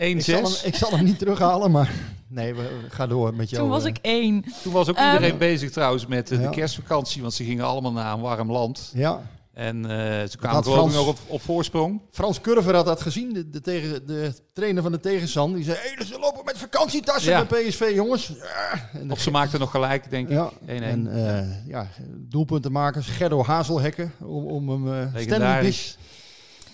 [0.03, 1.91] 1 Ik zal, hem, ik zal hem niet terughalen, maar
[2.27, 3.61] nee, we, we gaan door met jou.
[3.61, 3.89] Toen was eh.
[3.89, 4.45] ik één.
[4.63, 6.37] Toen was ook Ehm, iedereen bezig trouwens met Ja.
[6.37, 8.91] de kerstvakantie, want ze gingen allemaal naar een warm land.
[8.93, 9.21] Ja.
[9.53, 12.01] En eh, ze kwamen Frans- nog op, op voorsprong.
[12.11, 15.55] Frans Curver had dat gezien, de, de, tegen, de trainer van de tegenstander.
[15.55, 17.45] Die zei, hé, hey, ze lopen met vakantietassen Ja.
[17.45, 18.27] bij PSV, jongens.
[18.27, 18.89] Ja.
[18.99, 20.33] En Of ze maakten nog gelijk, denk ik.
[20.33, 20.65] ja, 1-1.
[20.65, 25.61] en eh, ja, doelpuntenmakers, Gerdo Hazelhekken, om, om hem Stanley.
[25.61, 25.93] Dish.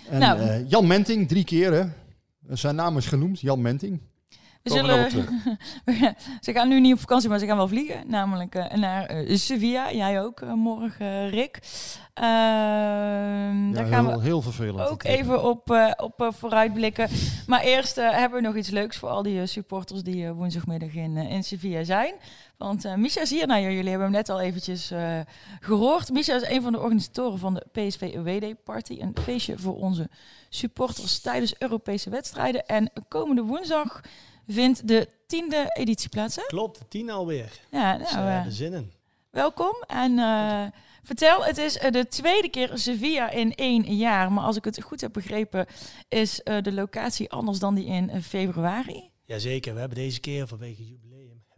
[0.10, 0.39] En Nou.
[0.39, 1.84] eh, Jan Menting, drie keer hè.
[2.50, 4.02] Zijn naam is genoemd, Jan Menting.
[4.64, 5.12] We zullen,
[6.46, 8.04] ze gaan nu niet op vakantie, maar ze gaan wel vliegen.
[8.10, 9.92] Namelijk eh, naar eh, Sevilla.
[9.92, 11.60] Jij ook eh, morgen, eh, Rick.
[12.14, 12.26] Ehm,
[13.68, 14.90] Ja, daar gaan heel, we heel vervelend.
[14.90, 17.10] ook even op, eh, op eh, vooruitblikken.
[17.48, 20.32] Maar eerst eh, hebben we nog iets leuks voor al die eh, supporters die eh,
[20.32, 22.14] woensdagmiddag in, eh, in Sevilla zijn.
[22.60, 23.48] Want eh Misha is hier.
[23.48, 25.19] Nou, jullie hebben hem net al eventjes eh,
[25.60, 26.12] gehoord.
[26.12, 28.98] Misha is een van de organisatoren van de PSV Day Party.
[29.02, 30.10] Een feestje voor onze
[30.50, 32.65] supporters tijdens Europese wedstrijden.
[32.65, 34.02] En komende woensdag
[34.48, 36.36] vindt de tiende editie plaats.
[36.36, 36.41] Hè?
[36.48, 37.60] Klopt, tien alweer.
[37.72, 38.91] Ja, Dus, nou, eh, eh, de zin in.
[39.30, 39.84] welkom.
[39.88, 40.63] En eh,
[41.04, 44.32] vertel, het is eh, de tweede keer Sevilla in één jaar.
[44.32, 45.65] Maar als ik het goed heb begrepen,
[46.10, 49.10] is eh, de locatie anders dan die in eh, februari.
[49.26, 51.08] Jazeker, we hebben deze keer vanwege jubileum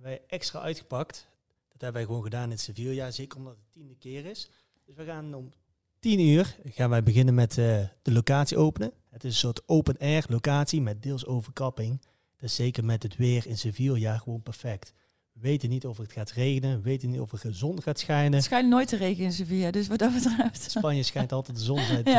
[0.01, 1.27] wij extra uitgepakt.
[1.71, 4.49] Dat hebben wij gewoon gedaan in Sevilla, zeker omdat het de tiende keer is.
[4.85, 5.51] Dus we gaan om
[5.99, 8.91] tien uur gaan wij beginnen met eh, de locatie openen.
[9.09, 12.01] Het is een soort open-air locatie met deels overkapping.
[12.37, 14.93] Dus zeker met het weer in Sevilla gewoon perfect.
[15.33, 18.33] We weten niet of het gaat regenen, we weten niet of er zon gaat schijnen.
[18.33, 20.71] Het schijnt nooit te regenen in Sevilla, dus wat dat betreft.
[20.71, 22.01] Spanje schijnt altijd de zon, zei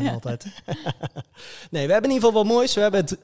[0.00, 0.12] Ja.
[0.12, 0.44] altijd.
[1.70, 2.74] nee, we hebben in ieder geval wat moois.
[2.74, 3.18] We hebben het...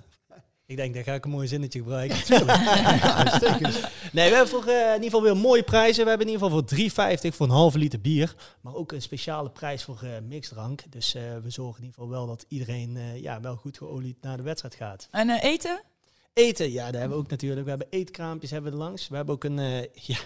[0.67, 2.19] Ik denk, daar ga ik een mooi zinnetje gebruiken.
[2.27, 2.39] Ja.
[4.13, 6.03] Nee, we hebben voor, eh, in ieder geval weer mooie prijzen.
[6.03, 8.35] We hebben in ieder geval voor 3,50 voor een halve liter bier.
[8.61, 10.83] Maar ook een speciale prijs voor eh mixdrank.
[10.89, 14.17] Dus eh, we zorgen in ieder geval wel dat iedereen eh, ja, wel goed geolied
[14.21, 15.09] naar de wedstrijd gaat.
[15.11, 15.83] En eh, eten?
[16.35, 17.63] Eten, ja, daar hebben we ook natuurlijk.
[17.63, 19.09] We hebben eetkraampjes hebben we er langs.
[19.09, 19.83] We hebben ook een, eh,
[20.17, 20.19] ja,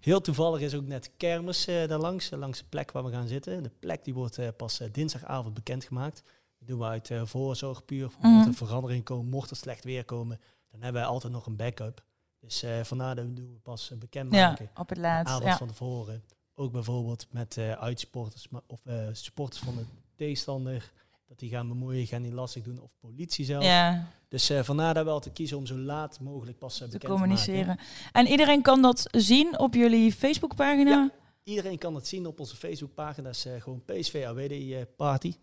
[0.00, 3.28] heel toevallig is ook net kermis eh daar langs, langs de plek waar we gaan
[3.28, 3.62] zitten.
[3.62, 6.22] De plek die wordt eh, pas dinsdagavond bekendgemaakt.
[6.62, 8.10] Dat doen we uit eh, voorzorg puur.
[8.18, 8.28] Mhm.
[8.28, 11.56] Mocht er verandering komen, mocht er slecht weer komen, dan hebben wij altijd nog een
[11.56, 12.04] backup.
[12.40, 14.64] Dus eh vandaar dat doen we pas bekendmaken.
[14.74, 15.32] Ja, op het Een laatst.
[15.34, 15.56] avond Ja.
[15.56, 16.22] van tevoren.
[16.54, 18.80] Ook bijvoorbeeld met eh uitsporters of
[19.12, 19.84] supporters van de
[20.16, 20.92] tegenstander.
[21.28, 22.80] Dat die gaan bemoeien, gaan die lastig doen.
[22.80, 23.64] Of politie zelf.
[23.64, 27.00] ja, Dus eh vandaar dat we altijd kiezen om zo laat mogelijk pas te bekend
[27.00, 27.78] te communiceren.
[28.12, 30.90] En iedereen kan dat zien op jullie Facebookpagina?
[30.90, 31.10] Ja.
[31.42, 33.26] Iedereen kan het zien op onze Facebookpagina.
[33.26, 35.34] Dat is gewoon PSV AWD Party.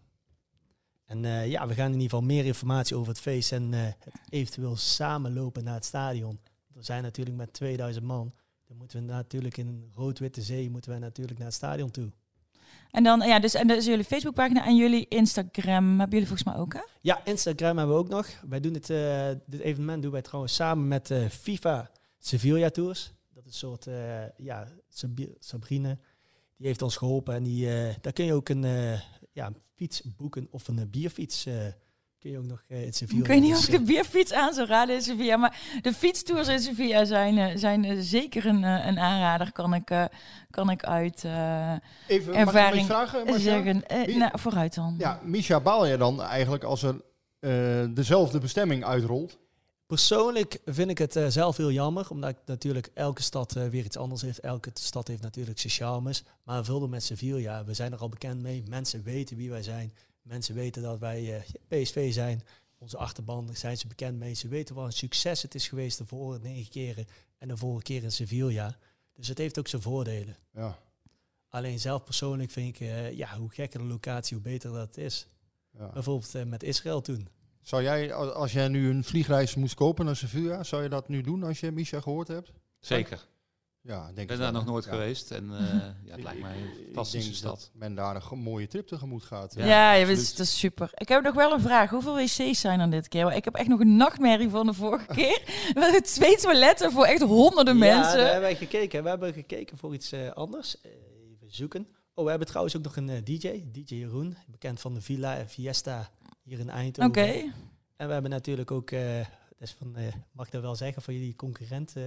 [1.09, 3.79] En eh, ja, we gaan in ieder geval meer informatie over het feest en eh,
[3.83, 6.39] het eventueel samenlopen naar het stadion.
[6.73, 8.33] We zijn natuurlijk met 2000 man.
[8.67, 12.11] Dan moeten we natuurlijk in rood-witte zee moeten we natuurlijk naar het stadion toe.
[12.91, 16.57] En dan, ja, dus, en dus jullie Facebookpagina en jullie Instagram hebben jullie volgens mij
[16.57, 16.81] ook, hè?
[17.01, 18.27] Ja, Instagram hebben we ook nog.
[18.49, 23.13] Wij doen dit, eh, dit evenement doen wij trouwens samen met FIFA Sevilla Tours.
[23.33, 23.87] Dat is een soort,
[24.37, 24.67] ja,
[25.39, 25.97] Sabrine,
[26.57, 27.33] die heeft ons geholpen.
[27.33, 27.65] En die,
[28.01, 28.65] daar kun je ook een
[29.31, 31.45] ja, fiets boeken of een eh, bierfiets.
[31.45, 31.53] eh,
[32.19, 33.19] kun je ook nog eh, in Sevilla.
[33.21, 36.47] Ik weet niet of ik de bierfiets aan zou raden in Sevilla, maar de fietstours
[36.47, 40.05] in Sevilla zijn, eh, zijn zeker een, eh, een aanrader, kan ik, eh,
[40.49, 41.73] kan ik uit eh,
[42.07, 43.39] Even, mag ik ervaring vragen, Marcia?
[43.39, 43.87] zeggen.
[43.87, 44.95] Eh, nou, vooruit dan.
[44.97, 47.01] Ja, Misha, baal je dan eigenlijk als er
[47.39, 49.37] eh, dezelfde bestemming uitrolt?
[49.89, 53.97] Persoonlijk vind ik het eh, zelf heel jammer, omdat natuurlijk elke stad eh, weer iets
[53.97, 54.39] anders heeft.
[54.39, 56.23] Elke stad heeft natuurlijk zijn charmes.
[56.43, 58.63] Maar vulde met Sevilla, we zijn er al bekend mee.
[58.67, 59.93] Mensen weten wie wij zijn.
[60.21, 62.43] Mensen weten dat wij eh, PSV zijn.
[62.77, 64.33] Onze achterban zijn ze bekend mee.
[64.33, 67.83] Ze weten wat een succes het is geweest de vorige negen keren en de vorige
[67.83, 68.77] keer in Sevilla.
[69.13, 70.37] Dus het heeft ook zijn voordelen.
[70.53, 70.79] Ja.
[71.47, 75.27] Alleen zelf persoonlijk vind ik, ja, hoe gekker de locatie, hoe beter dat is.
[75.77, 75.89] Ja.
[75.89, 77.27] Bijvoorbeeld met Israël toen.
[77.69, 81.21] Zou jij, als jij nu een vliegreis moest kopen naar Sevilla, zou je dat nu
[81.21, 82.51] doen als je Misha gehoord hebt?
[82.79, 83.27] Zeker.
[83.81, 84.91] Ja, denk Ik ben daar wel, nog nooit Ja.
[84.91, 85.31] geweest.
[85.31, 85.59] En eh,
[86.05, 87.59] ja, het lijkt mij een Ik fantastische denk stad.
[87.59, 89.53] dat men daar een mooie trip tegemoet gaat.
[89.57, 90.89] Ja, ja, dat is, super.
[90.93, 91.89] Ik heb nog wel een vraag.
[91.89, 93.23] Hoeveel wc's zijn er dit keer?
[93.23, 95.41] Want Ik heb echt nog een nachtmerrie van de vorige keer.
[95.73, 98.17] We hadden twee toiletten voor echt honderden Ja, mensen.
[98.17, 99.03] daar hebben wij gekeken.
[99.03, 100.81] We hebben gekeken voor iets eh, anders.
[100.81, 100.91] Eh,
[101.31, 101.87] even zoeken.
[102.13, 103.63] Oh, we hebben trouwens ook nog een DJ.
[103.71, 106.09] DJ Jeroen, bekend van de Villa en Fiesta
[106.49, 107.09] hier in Eindhoven.
[107.09, 107.53] Oké.
[107.95, 109.17] En we hebben natuurlijk ook, eh,
[109.59, 112.03] dat is van, eh, mag ik dat wel zeggen, van jullie concurrent eh,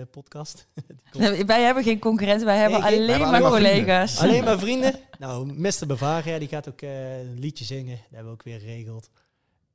[1.18, 4.18] Nee, Wij hebben geen concurrenten, wij hebben Nee, alleen wij maar hebben alleen maar collega's.
[4.18, 4.94] Alleen maar vrienden.
[5.18, 5.86] Nou, Mr.
[5.86, 7.96] Bavaria, die gaat ook eh, een liedje zingen.
[7.96, 9.10] Dat hebben we ook weer geregeld.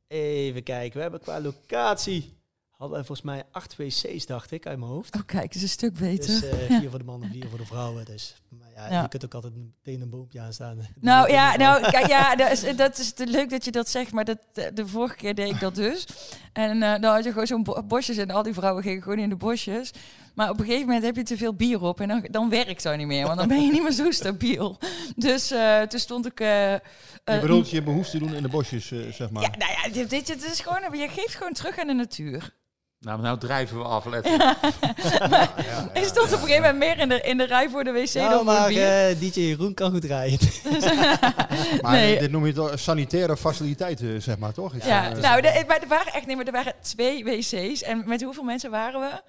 [0.08, 2.37] Even kijken, we hebben qua locatie...
[2.78, 5.16] Hadden we volgens mij acht wc's, dacht ik, uit mijn hoofd.
[5.16, 6.28] Oh, kijk, het is een stuk beter.
[6.28, 6.80] Dus eh, Ja.
[6.80, 8.06] vier voor de mannen, vier voor de vrouwen.
[8.06, 9.02] Dus maar ja, Ja.
[9.02, 10.88] je kunt ook altijd meteen een boompje aanstaan.
[11.00, 14.12] Nou ja, nou, kijk, ja, dat is, dat is te leuk dat je dat zegt,
[14.12, 16.06] maar dat, de, de vorige keer deed ik dat dus.
[16.54, 19.20] En eh, dan had je gewoon zo'n bo- bosjes en al die vrouwen gingen gewoon
[19.20, 19.92] in de bosjes.
[20.36, 22.84] Maar op een gegeven moment heb je te veel bier op en dan, dan werkt
[22.84, 24.78] dat niet meer, want dan ben je niet meer zo stabiel.
[25.16, 26.40] Dus eh, toen stond ik...
[26.40, 26.82] eh, Je
[27.24, 29.42] eh, bedoelt je behoefte doen in de bosjes, eh, zeg maar.
[29.44, 32.56] Ja, nou ja, dit, dit, dit is gewoon, je geeft gewoon terug aan de natuur.
[33.00, 34.26] Nou, nou drijven we af, let.
[36.02, 38.14] Ik stond op een gegeven moment meer in de, in de rij voor de wc
[38.14, 39.08] dan Nou, voor maar bier.
[39.10, 40.40] eh, DJ Jeroen kan goed rijden.
[41.82, 42.20] Maar Nee.
[42.20, 44.74] dit, noem je toch sanitaire faciliteiten, zeg maar, toch?
[44.74, 47.82] Is Ja, eh, nou, de, maar er waren echt nee, maar er waren twee wc's.
[47.84, 49.22] En met hoeveel mensen waren we?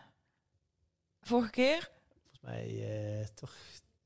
[1.23, 1.89] Vorige keer?
[2.31, 2.87] Volgens mij
[3.21, 3.53] eh, toch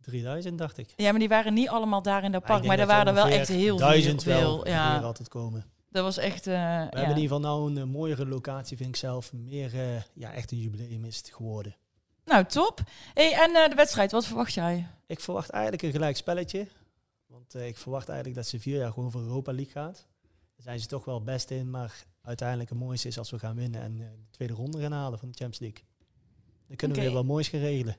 [0.00, 0.92] 3000, dacht ik.
[0.96, 2.64] Ja, maar die waren niet allemaal daar in dat ik park.
[2.64, 4.32] Maar er waren er wel echt heel duizend veel.
[4.40, 5.64] wel ja, altijd komen.
[5.92, 6.46] Dat was echt.
[6.46, 6.78] eh, We ja.
[6.80, 9.32] hebben in ieder geval nou een eh, mooiere locatie, vind ik zelf.
[9.32, 11.76] Meer, eh, ja, echt een jubileum is het geworden.
[12.24, 12.80] Nou, top.
[13.14, 14.86] Hey, en de wedstrijd, wat verwacht jij?
[15.06, 16.68] Ik verwacht eigenlijk een gelijk spelletje.
[17.26, 20.06] Want ik verwacht eigenlijk dat Sevilla gewoon voor Europa League gaat.
[20.54, 21.70] Daar zijn ze toch wel best in.
[21.70, 25.18] Maar uiteindelijk het mooiste is als we gaan winnen en de tweede ronde gaan halen
[25.18, 25.84] van de Champions League.
[26.66, 27.96] Dan kunnen we weer wat moois gaan regelen.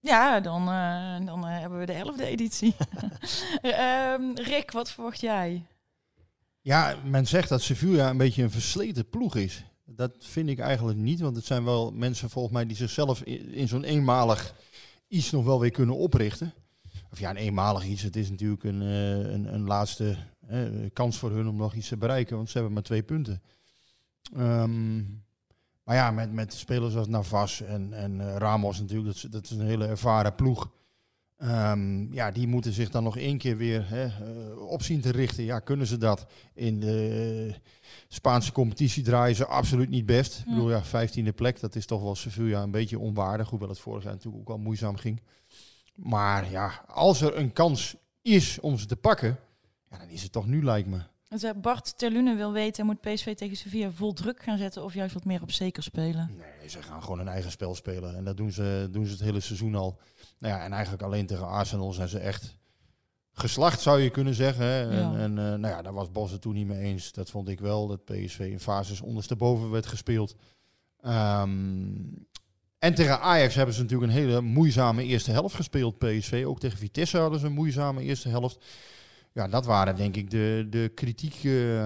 [0.00, 0.64] Ja, dan,
[1.26, 2.76] dan hebben we de elfde editie.
[3.60, 5.66] Ehm, Rick, wat verwacht jij?
[6.64, 9.64] Ja, men zegt dat Sevilla een beetje een versleten ploeg is.
[9.84, 13.68] Dat vind ik eigenlijk niet, want het zijn wel mensen volgens mij die zichzelf in,
[13.68, 14.54] zo'n eenmalig
[15.08, 16.54] iets nog wel weer kunnen oprichten.
[17.10, 18.02] Of ja, een eenmalig iets.
[18.02, 20.16] Het is natuurlijk een, eh, een, een laatste
[20.92, 23.42] kans voor hun om nog iets te bereiken, want ze hebben maar twee punten.
[24.36, 24.96] Ehm,
[25.82, 29.50] maar ja, met, met spelers als Navas en, en eh, Ramos natuurlijk, dat dat is
[29.50, 30.70] een hele ervaren ploeg.
[31.44, 35.10] Ehm, ja, die moeten zich dan nog één keer weer hè, eh, op zien te
[35.10, 35.44] richten.
[35.44, 36.26] Ja, kunnen ze dat?
[36.54, 37.54] In de
[38.08, 40.38] Spaanse competitie draaien ze absoluut niet best.
[40.38, 43.48] Ik bedoel, ja, vijftiende plek, dat is toch wel Sevilla een beetje onwaardig.
[43.48, 45.20] Hoewel het vorig jaar natuurlijk ook wel moeizaam ging.
[45.94, 49.38] Maar ja, als er een kans is om ze te pakken,
[49.90, 51.00] ja, dan is het toch nu, lijkt me.
[51.28, 54.94] Dus, eh, Bart Terlune wil weten, moet PSV tegen Sevilla vol druk gaan zetten of
[54.94, 56.30] juist wat meer op zeker spelen?
[56.36, 58.16] Nee, ze gaan gewoon een eigen spel spelen.
[58.16, 59.98] En dat doen ze, doen ze het hele seizoen al.
[60.38, 62.56] Nou ja, en eigenlijk alleen tegen Arsenal zijn ze echt
[63.32, 64.64] geslacht, zou je kunnen zeggen.
[64.64, 64.90] Hè.
[64.90, 65.18] En, Ja.
[65.18, 67.12] en eh, nou ja, daar was Bos het toen niet mee eens.
[67.12, 70.34] Dat vond ik wel, dat PSV in fases ondersteboven werd gespeeld.
[71.00, 71.48] Ehm,
[72.78, 76.44] en tegen Ajax hebben ze natuurlijk een hele moeizame eerste helft gespeeld, PSV.
[76.46, 78.64] Ook tegen Vitesse hadden ze een moeizame eerste helft.
[79.32, 81.78] Ja, dat waren denk ik de, de, kritieke,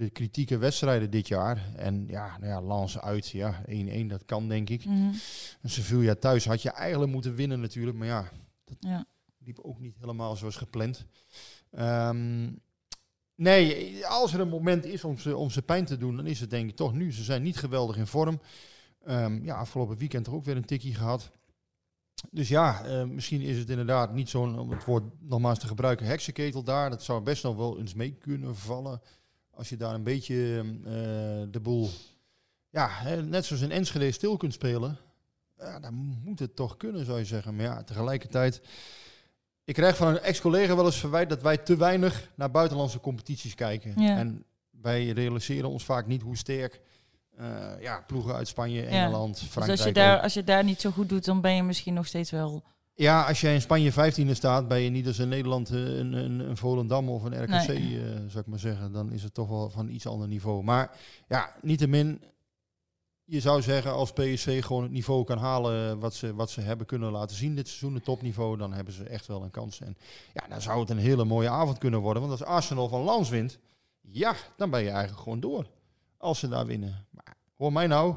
[0.00, 1.68] de kritieke wedstrijden dit jaar.
[1.76, 4.84] En ja, nou ja Lens uit, ja, 1-1, dat kan denk ik.
[4.84, 5.12] Mhm.
[5.60, 7.96] En Sevilla thuis had je eigenlijk moeten winnen natuurlijk.
[7.96, 8.30] Maar ja,
[8.64, 9.06] dat Ja.
[9.38, 11.06] liep ook niet helemaal zoals gepland.
[11.70, 12.48] Ehm,
[13.34, 16.40] nee, als er een moment is om ze, om ze pijn te doen, dan is
[16.40, 17.12] het denk ik toch nu.
[17.12, 18.40] Ze zijn niet geweldig in vorm.
[19.04, 21.30] Ehm, ja, afgelopen weekend er ook weer een tikkie gehad.
[22.30, 26.06] dus ja, eh, misschien is het inderdaad niet zo'n, om het woord nogmaals te gebruiken,
[26.06, 26.90] heksenketel daar.
[26.90, 29.00] Dat zou best nog wel eens mee kunnen vallen.
[29.60, 30.92] Als je daar een beetje eh,
[31.50, 31.90] de boel,
[32.70, 34.96] ja, hè, net zoals in Enschede stil kunt spelen.
[35.58, 35.94] Ja, dan
[36.24, 37.56] moet het toch kunnen, zou je zeggen.
[37.56, 38.60] Maar ja, tegelijkertijd,
[39.64, 43.54] ik krijg van een ex-collega wel eens verwijt dat wij te weinig naar buitenlandse competities
[43.54, 44.00] kijken.
[44.02, 44.16] Ja.
[44.16, 46.80] En wij realiseren ons vaak niet hoe sterk
[47.36, 49.78] eh, ja, ploegen uit Spanje, Engeland, Dus Frankrijk...
[49.78, 51.94] als je, daar, ook- als je daar niet zo goed doet, dan ben je misschien
[51.94, 52.62] nog steeds wel...
[53.00, 56.12] Ja, als jij in Spanje 15e staat, ben je niet als in Nederland eh, een,
[56.12, 58.02] een, een Volendam of een RKC, Nee.
[58.02, 58.92] eh, zou ik maar zeggen.
[58.92, 60.62] Dan is het toch wel van iets ander niveau.
[60.64, 60.96] Maar
[61.28, 62.22] ja, niettemin,
[63.24, 66.86] je zou zeggen als PSV gewoon het niveau kan halen wat ze, wat ze hebben
[66.86, 69.80] kunnen laten zien dit seizoen, het topniveau, dan hebben ze echt wel een kans.
[69.80, 69.96] En
[70.32, 72.22] ja, dan zou het een hele mooie avond kunnen worden.
[72.22, 73.58] Want als Arsenal van Lans wint,
[74.00, 75.66] ja, dan ben je eigenlijk gewoon door.
[76.16, 77.06] Als ze daar winnen.
[77.10, 78.16] Maar hoor mij nou,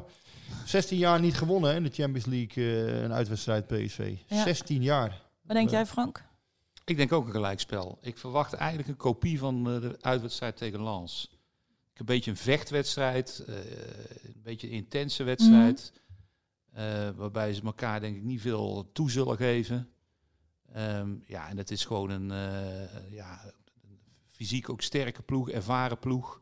[0.66, 4.16] 16 jaar niet gewonnen hè, in de Champions League, eh, een uitwedstrijd PSV.
[4.28, 4.44] Ja.
[4.44, 5.22] 16 jaar.
[5.42, 6.24] Wat denk Eh, jij, Frank?
[6.86, 7.98] Ik denk ook een gelijkspel.
[8.02, 11.30] Ik verwacht eigenlijk een kopie van eh, de uitwedstrijd tegen Lens.
[11.94, 13.56] Ik een beetje een vechtwedstrijd, eh,
[14.26, 15.92] een beetje een intense wedstrijd.
[16.74, 19.90] eh, waarbij ze elkaar denk ik niet veel toe zullen geven.
[20.74, 23.42] Ehm, ja, en het is gewoon een eh, ja,
[24.32, 26.42] fysiek ook sterke ploeg, ervaren ploeg.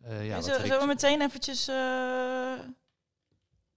[0.00, 2.52] Eh, ja, wat Zullen we meteen eventjes eh,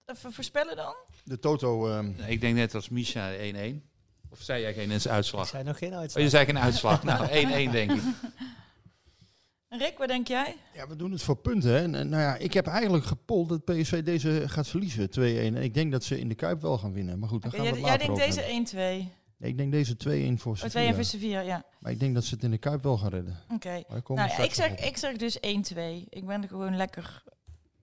[0.06, 0.96] even voorspellen dan?
[1.24, 1.88] De Toto.
[1.89, 3.82] ehm, Nee, ik denk net als Misha 1-1.
[4.30, 5.44] Of zei jij geen uitslag?
[5.44, 6.24] Ik zei nog geen Oh, uitslag.
[6.24, 7.04] je zei geen uitslag.
[7.04, 7.28] nou,
[7.68, 8.02] 1-1 denk ik.
[9.70, 10.56] Rick, wat denk jij?
[10.74, 11.70] Ja, we doen het voor punten.
[11.70, 11.78] Hè.
[11.78, 15.13] En, en, nou ja, ik heb eigenlijk gepold dat PSV deze gaat verliezen, 2-1.
[15.13, 17.20] En ik denk dat ze in de Kuip wel gaan winnen.
[17.20, 19.08] Maar goed, dan gaan we jij, denkt deze hebben.
[19.08, 19.12] 1-2.
[19.38, 20.70] Nee, ik denk deze 2-1 voor Oh, Sevilla.
[20.70, 21.63] 2 en voor Sevilla, ja.
[21.80, 23.39] Maar ik denk dat ze het in de Kuip wel gaan redden.
[23.54, 23.84] Oké.
[24.08, 24.78] Nou ja, ik, zeg, op.
[24.78, 25.39] ik zeg dus 1-2.
[26.10, 27.24] Ik ben er gewoon lekker,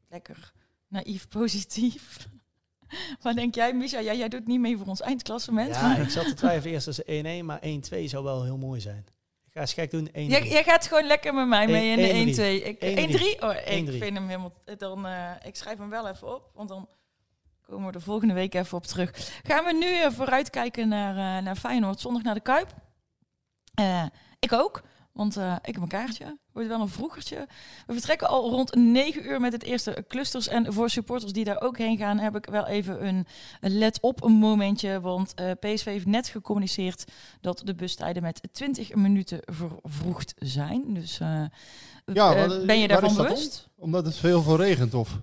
[0.09, 0.53] lekker
[0.91, 2.29] naïef positief.
[3.23, 3.99] Wat denk jij, Misha?
[3.99, 5.75] Ja, jij doet niet mee voor ons eindklassement.
[5.75, 7.61] Ja, maar ik zat te twijfelen eerst tussen 1-1, maar
[8.01, 9.05] 1-2 zou wel heel mooi zijn.
[9.47, 10.13] Ik ga eens gek doen, 1-3.
[10.13, 12.65] jij, jij gaat gewoon lekker met mij mee in de 1-2.
[12.65, 13.43] Ik- 1-3?
[13.45, 13.99] Oh, ik 1-3.
[13.99, 14.53] vind hem helemaal...
[14.79, 16.89] Dan, eh, ik schrijf hem wel even op, want dan
[17.63, 19.41] komen we er volgende week even op terug.
[19.43, 22.75] Gaan we nu eh, vooruitkijken naar, eh, naar Feyenoord, zondag naar de Kuip.
[24.39, 26.39] Ik ook, want eh, ik heb een kaartje.
[26.53, 27.47] Wordt wel een vroegertje.
[27.87, 30.49] We vertrekken al rond 9 uur met het eerste clusters.
[30.49, 33.27] En voor supporters die daar ook heen gaan, heb ik wel even een,
[33.61, 35.01] let op een momentje.
[35.01, 37.05] Want eh, PSV heeft net gecommuniceerd
[37.41, 40.95] dat de bustijden met 20 minuten vervroegd zijn.
[40.95, 41.45] Dus eh,
[42.05, 43.69] Ja, ben je daarvan bewust?
[43.77, 43.85] om?
[43.85, 45.19] Omdat het veel regent, of?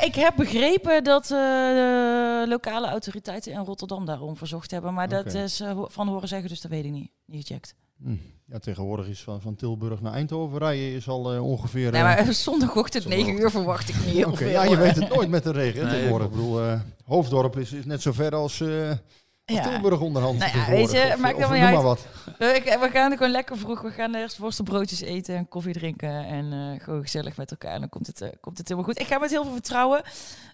[0.00, 4.94] Ik heb begrepen dat de lokale autoriteiten in Rotterdam daarom verzocht hebben.
[4.94, 7.10] Maar dat is van horen zeggen, dus dat weet ik niet.
[7.26, 7.74] Niet gecheckt.
[8.02, 8.16] Hm.
[8.46, 11.90] Ja, tegenwoordig is van, van Tilburg naar Eindhoven rijden is al eh, ongeveer...
[11.92, 14.48] Nee, eh, maar zondagochtend 9 uur verwacht ik niet heel veel.
[14.48, 16.26] ja, je weet het nooit met de regen Nee, tegenwoordig.
[16.26, 18.96] Ik bedoel, eh, Hoofddorp is, is net zo ver als, eh, als
[19.44, 19.62] Ja.
[19.68, 20.38] Tilburg onderhand.
[20.38, 22.06] Nou ja, weet je, of, maakt of helemaal niet maar wat.
[22.38, 23.82] We, ik- we gaan er gewoon lekker vroeg.
[23.82, 26.24] We gaan eerst worstenbroodjes eten en koffie drinken.
[26.26, 27.72] En eh, gewoon gezellig met elkaar.
[27.72, 29.00] En dan komt het, komt het helemaal goed.
[29.00, 30.02] Ik ga met heel veel vertrouwen.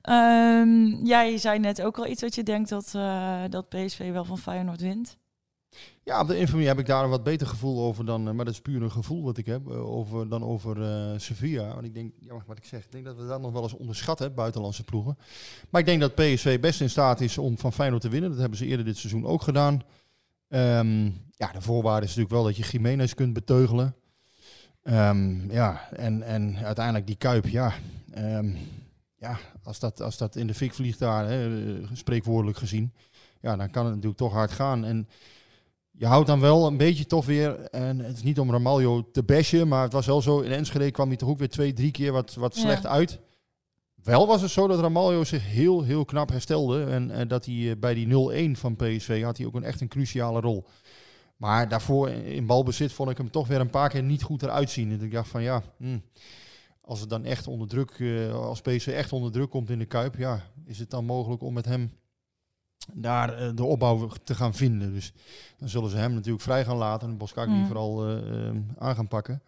[0.03, 4.25] Ehm, jij zei net ook al iets wat je denkt dat, eh, dat PSV wel
[4.25, 5.17] van Feyenoord wint.
[6.05, 8.45] Ja, op de infamie heb ik daar een wat beter gevoel over dan, eh, maar
[8.45, 11.75] dat is puur een gevoel wat ik heb, eh, over, dan over eh, Sevilla.
[11.75, 13.77] Want ik denk, ja, wat ik zeg, ik denk dat we dat nog wel eens
[13.77, 15.19] onderschatten, buitenlandse ploegen.
[15.71, 18.31] Maar ik denk dat PSV best in staat is om van Feyenoord te winnen.
[18.31, 19.83] Dat hebben ze eerder dit seizoen ook gedaan.
[20.49, 23.95] Ehm, ja, de voorwaarde is natuurlijk wel dat je Jiménez kunt beteugelen.
[24.83, 27.73] Ehm, ja, en, en uiteindelijk die Kuip, ja.
[28.11, 28.55] ehm,
[29.17, 32.93] ja, als dat, als dat in de fik vliegt daar, hè, spreekwoordelijk gezien,
[33.41, 34.85] ja, dan kan het natuurlijk toch hard gaan.
[34.85, 35.09] En
[36.01, 39.23] je houdt dan wel een beetje toch weer, en het is niet om Ramaljo te
[39.23, 41.91] bashen, maar het was wel zo, in Enschede kwam hij toch ook weer twee, drie
[41.91, 42.61] keer wat, wat Ja.
[42.61, 43.19] slecht uit.
[44.03, 46.85] Wel was het zo dat Ramaljo zich heel, heel knap herstelde.
[46.85, 49.81] En, en dat hij eh, bij die 0-1 van PSV had hij ook een, echt
[49.81, 50.65] een cruciale rol.
[51.37, 54.71] Maar daarvoor in balbezit vond ik hem toch weer een paar keer niet goed eruit
[54.71, 54.91] zien.
[54.93, 56.03] En ik dacht van ja, hmm,
[56.81, 59.87] als het dan echt onder druk, eh, als PSV echt onder druk komt in de
[59.87, 61.91] Kuip, ja, is het dan mogelijk om met hem
[62.93, 64.93] daar eh, de opbouw te gaan vinden.
[64.93, 65.13] Dus
[65.59, 67.67] dan zullen ze hem natuurlijk vrij gaan laten en Boskakli Mm.
[67.67, 69.43] vooral eh, eh, aan gaan pakken.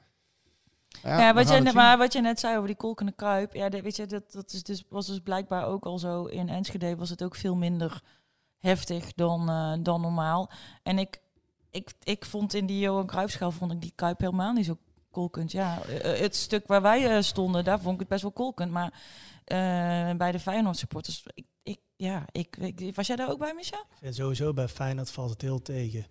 [1.03, 1.75] Ja, we wat, je, zien.
[1.75, 3.55] maar wat je net zei over die kolkende kuip.
[3.55, 6.25] Ja, de- weet je, dat, dat is dus, was dus blijkbaar ook al zo.
[6.25, 8.03] In Enschede was het ook veel minder
[8.59, 10.51] heftig dan, eh, dan normaal.
[10.83, 11.21] En ik,
[11.71, 14.77] ik, ik vond in die Johan Cruijffschaal vond ik die kuip helemaal niet zo
[15.11, 15.53] kolkend.
[15.53, 18.71] Ja, het stuk waar wij stonden, daar vond ik het best wel kolkend.
[18.73, 18.93] Maar
[20.17, 21.45] bij de Feyenoord supporters, ik,
[22.03, 23.77] ja, ik, ik, was jij daar ook bij, Micha?
[23.77, 26.07] Ik vind sowieso bij Feyenoord valt het heel tegen.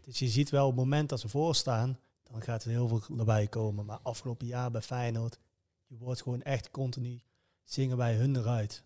[0.00, 3.18] Dus je ziet wel op het moment dat ze voorstaan, dan gaat er heel veel
[3.18, 3.84] erbij komen.
[3.84, 5.38] Maar afgelopen jaar bij Feyenoord,
[5.86, 7.20] je wordt gewoon echt continu
[7.64, 8.84] zingen bij hun eruit.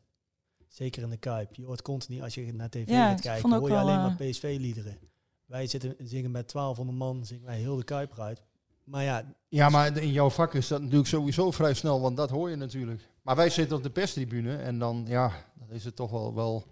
[0.68, 1.54] Zeker in de Kuip.
[1.54, 4.16] Je hoort continu, als je naar tv Ja, gaat kijken, hoor je alleen eh, maar
[4.16, 4.98] PSV-liederen.
[5.44, 8.42] Wij zitten, zingen met 1200 man, zingen wij heel de Kuip eruit.
[8.84, 12.30] Maar ja, Ja, maar in jouw vak is dat natuurlijk sowieso vrij snel, want dat
[12.30, 13.08] hoor je natuurlijk.
[13.28, 16.64] Maar wij zitten op de perstribune en dan, ja, dan is het toch wel, wel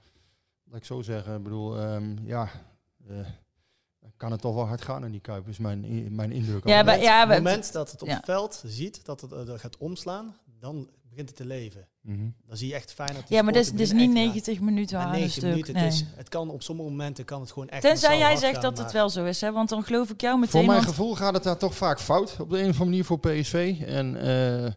[0.64, 2.48] laat ik zo zeggen, ik bedoel, ehm, ja,
[3.08, 3.16] eh,
[4.00, 6.66] dan kan het toch wel hard gaan in die Kuip, is mijn, mijn indruk.
[6.66, 8.14] Ja, maar- ja, op het moment dat het op ja.
[8.14, 11.88] het veld ziet, dat het eh, dat gaat omslaan, dan begint het te leven.
[12.00, 12.28] Mhm.
[12.46, 15.04] Dan zie je echt fijn dat Ja, maar dat is, is niet 90 minuten aan
[15.06, 15.50] een 90 stuk.
[15.50, 15.74] minuten.
[15.74, 15.84] nee.
[15.84, 17.82] Het, is, het kan op sommige momenten kan het gewoon echt.
[17.82, 19.52] Tenzij jij zegt gaan, dat het wel zo is, hè?
[19.52, 20.50] want dan geloof ik jou meteen.
[20.50, 22.84] Voor mijn want- gevoel gaat het daar toch vaak fout op de een of andere
[22.84, 23.82] manier voor PSV.
[23.86, 24.72] En eh,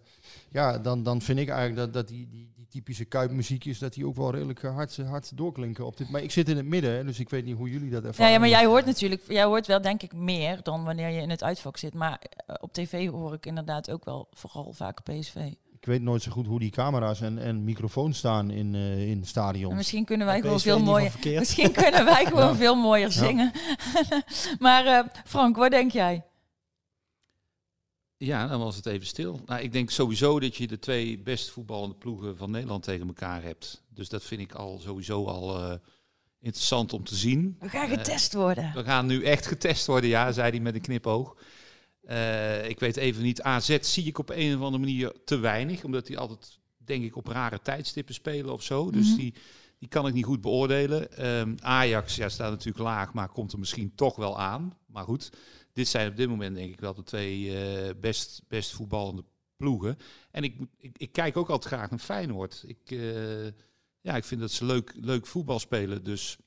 [0.52, 4.06] ja, dan, dan vind ik eigenlijk dat, dat die, die, die typische kuipmuziekjes, dat die
[4.08, 5.86] ook wel redelijk eh, hard, hard doorklinken.
[5.86, 6.10] Op dit.
[6.10, 8.08] Maar ik zit in het midden, hè, dus ik weet niet hoe jullie dat Ja,
[8.08, 8.32] ervaren.
[8.32, 11.30] ja, maar jij hoort natuurlijk, jij hoort wel denk ik meer dan wanneer je in
[11.30, 11.94] het uitvak zit.
[11.94, 15.36] Maar eh, op tv hoor ik inderdaad ook wel vooral vaak PSV.
[15.82, 19.26] Ik weet nooit zo goed hoe die camera's en, en microfoons staan in, eh in
[19.26, 19.72] stadions.
[19.72, 21.12] En misschien kunnen wij Ja, gewoon veel mooier.
[21.40, 22.56] Misschien kunnen wij gewoon Ja.
[22.56, 23.14] veel mooier Ja.
[23.14, 23.52] zingen.
[24.60, 26.24] maar eh, Frank, wat denk jij?
[28.22, 29.40] Ja, dan was het even stil.
[29.46, 33.44] Nou, ik denk sowieso dat je de twee best voetballende ploegen van Nederland tegen elkaar
[33.44, 33.82] hebt.
[33.90, 35.76] Dus dat vind ik al sowieso al eh,
[36.40, 37.56] interessant om te zien.
[37.60, 38.72] We gaan Eh, getest worden.
[38.74, 41.38] we gaan nu echt getest worden, ja, zei hij met een knipoog.
[42.02, 45.84] Eh, ik weet even niet, AZ zie ik op een of andere manier te weinig.
[45.84, 48.92] Omdat die altijd, denk ik, op rare tijdstippen spelen of zo.
[48.92, 49.18] Dus Mhm.
[49.18, 49.34] die,
[49.80, 51.18] die kan ik niet goed beoordelen.
[51.18, 54.74] Ehm, Ajax ja, staat natuurlijk laag, maar komt er misschien toch wel aan.
[54.86, 55.30] Maar goed,
[55.74, 59.24] dit zijn op dit moment denk ik wel de twee eh, best, best voetballende
[59.58, 59.98] ploegen.
[60.32, 62.64] En ik, ik, ik kijk ook altijd graag naar Feyenoord.
[62.68, 63.46] Ik, eh,
[64.02, 66.04] ja, ik vind dat ze leuk, leuk voetbal spelen.
[66.04, 66.38] Dus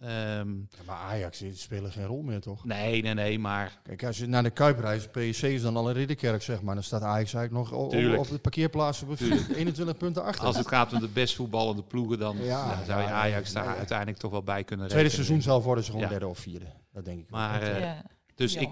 [0.00, 2.64] ehm, Ja, maar Ajax spelen geen rol meer, toch?
[2.64, 5.88] nee, nee, nee, maar Kijk, als je naar de Kuip reist, PSC is dan al
[5.88, 6.74] een ridderkerk, zeg maar.
[6.74, 8.20] Dan staat Ajax eigenlijk nog op, Tuurlijk.
[8.22, 9.48] op de parkeerplaats op Tuurlijk.
[9.56, 10.44] 21 punten achter.
[10.46, 13.52] als het gaat om de best voetballende ploegen, dan, Ja, dan zou je ja, Ajax
[13.52, 15.26] ja, daar uiteindelijk toch wel bij kunnen Tweede rekenen.
[15.26, 16.12] seizoen zelf worden ze gewoon Ja.
[16.12, 16.66] derde of vierde.
[16.92, 17.30] Dat denk ik.
[17.30, 17.90] Maar, eh,
[18.36, 18.68] dus ik,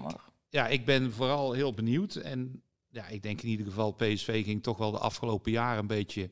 [0.49, 2.15] ja, ik ben vooral heel benieuwd.
[2.15, 5.87] En ja, ik denk in ieder geval, PSV ging toch wel de afgelopen jaren een
[5.87, 6.31] beetje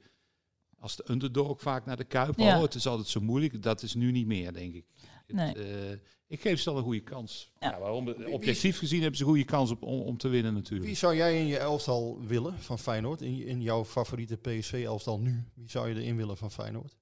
[0.80, 2.38] als de underdog vaak naar de Kuip.
[2.38, 2.56] Ja.
[2.56, 3.62] Oh, het is altijd zo moeilijk.
[3.62, 4.86] Dat is nu niet meer, denk ik.
[5.26, 5.54] Het, Nee.
[5.54, 7.52] eh, ik geef ze wel een goede kans.
[7.60, 7.70] Ja.
[7.70, 7.80] Ja.
[7.80, 8.10] waarom?
[8.10, 10.98] Objectief gezien hebben ze een goede kans op, om, om te winnen Wie natuurlijk.
[10.98, 13.22] zou jij in je elftal willen van Feyenoord?
[13.22, 15.44] In, in jouw favoriete PSV-elftal nu?
[15.54, 16.96] Wie zou je erin willen van Feyenoord?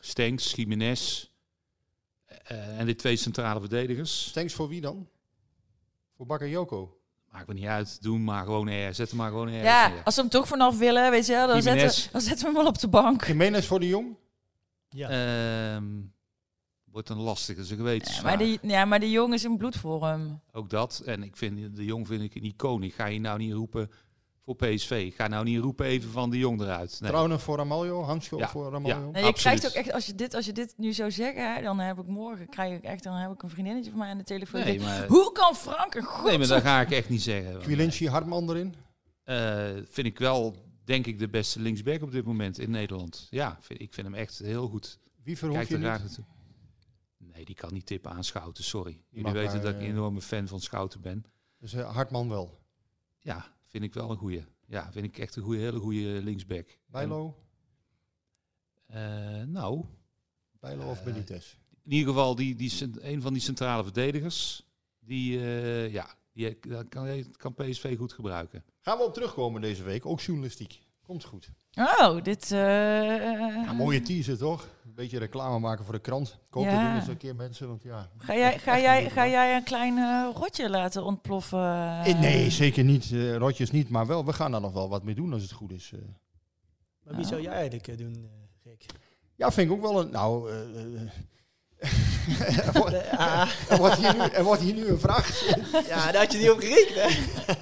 [0.00, 1.30] Stenks, Jiménez
[2.78, 4.24] en de twee centrale verdedigers.
[4.28, 5.08] Stenks voor wie dan?
[6.16, 6.96] Voor Bakayoko.
[7.30, 8.02] Maakt me niet uit.
[8.02, 8.94] Doen maar gewoon er.
[8.94, 10.02] Zet hem maar gewoon ergens Ja, neer.
[10.04, 12.54] als ze hem toch vanaf willen, weet je wel, dan zetten, dan zetten we hem
[12.54, 13.24] wel op de bank.
[13.24, 14.16] Jiménez voor de Jong?
[14.88, 15.08] Ja.
[15.76, 15.84] Ehm,
[16.84, 18.22] wordt een lastige, is een gewetensvraag.
[18.24, 20.40] Maar die, ja, maar die jongen is in bloedvorm.
[20.52, 21.02] Ook dat.
[21.06, 22.82] En ik vind de Jong vind ik een icoon.
[22.82, 23.90] Ik ga je nou niet roepen
[24.44, 24.90] voor PSV.
[24.90, 27.00] Ik ga nou niet roepen even van de Jong eruit.
[27.00, 27.10] Nee.
[27.10, 28.02] Trouwen voor Ramaljo?
[28.02, 28.70] Handschoen Ja, voor ja.
[28.70, 29.10] Ramaljo?
[29.10, 31.78] Nee, je krijgt ook echt, als je dit, als je dit nu zou zeggen, dan
[31.78, 34.24] heb ik morgen, krijg ik echt, dan heb ik een vriendinnetje van mij aan de
[34.24, 34.60] telefoon.
[34.60, 36.24] Nee, maar, Hoe kan Frank een god?
[36.24, 37.58] nee, maar dat ga ik echt niet zeggen.
[37.58, 38.74] Quilinci, Hartman erin?
[39.24, 43.26] Eh, vind ik wel, denk ik, de beste linksback op dit moment in Nederland.
[43.30, 44.98] Ja, vind, ik vind hem echt heel goed.
[45.22, 45.84] Wie verhoef je niet?
[45.84, 46.24] graag naartoe.
[47.18, 49.02] Nee, die kan niet tippen aan Schouten, sorry.
[49.08, 51.24] Jullie mag weten maar, dat ik een eh, enorme fan van Schouten ben.
[51.58, 52.60] Dus eh, Hartman wel.
[53.18, 54.44] Ja, vind ik wel een goeie.
[54.66, 56.78] Ja, vind ik echt een goede, hele goede linksback.
[56.86, 57.36] Bijlo?
[58.86, 59.84] En, eh, nou,
[60.60, 61.54] Bijlo of eh, Benitez?
[61.84, 64.66] in ieder geval die, die, een van die centrale verdedigers.
[64.98, 68.64] Die, eh, ja, die dat kan, kan PSV goed gebruiken.
[68.80, 70.80] Gaan we op terugkomen deze week, ook journalistiek.
[71.02, 71.50] Komt goed.
[71.74, 72.42] Oh, dit...
[72.52, 72.58] eh,
[73.64, 74.68] Ja, mooie teaser toch?
[74.92, 76.38] Een beetje reclame maken voor de krant.
[76.64, 76.70] Ja.
[76.70, 78.08] dat doen eens een keer mensen, want ja.
[78.18, 81.58] Ga jij, ga, jij, ga jij een klein eh, rotje laten ontploffen?
[82.04, 83.10] Eh, Nee, zeker niet.
[83.12, 83.88] eh, rotjes niet.
[83.88, 85.92] Maar wel, we gaan daar nog wel wat mee doen als het goed is.
[85.94, 85.98] eh.
[87.04, 88.86] Maar wie zou jij eigenlijk doen, eh, Rick?
[89.36, 90.10] Ja, vind ik ook wel een...
[90.10, 90.50] Nou,
[92.38, 93.46] er, wordt, Ja.
[93.68, 95.42] er, wordt hier nu, er wordt hier nu een vraag...
[95.88, 97.08] Ja, daar had je niet op gerekend, hè?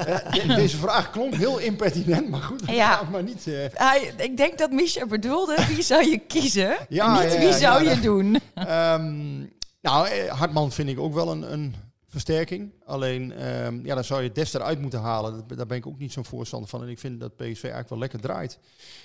[0.05, 2.63] Eh, de- deze vraag klonk heel impertinent, maar goed.
[2.67, 3.03] Ja.
[3.11, 3.47] Maar niet...
[3.47, 6.77] eh, Hij, ik denk dat Misha bedoelde, wie zou je kiezen?
[6.89, 8.41] Ja, en niet ja, wie ja, zou ja, je dat- doen?
[8.55, 9.39] Ehm,
[9.83, 11.75] nou, eh, Hartman vind ik ook wel een, een
[12.11, 12.73] versterking.
[12.85, 15.45] Alleen, ehm, ja, dan zou je Des eruit moeten halen.
[15.57, 16.83] Daar ben ik ook niet zo'n voorstander van.
[16.83, 18.59] En ik vind dat PSV eigenlijk wel lekker draait.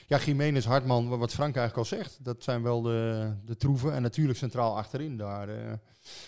[0.07, 2.17] Ja, Jiménez, Hartman, wa- wat Frank eigenlijk al zegt.
[2.21, 3.93] Dat zijn wel de, de troeven.
[3.93, 5.49] En natuurlijk centraal achterin daar.
[5.49, 5.73] eh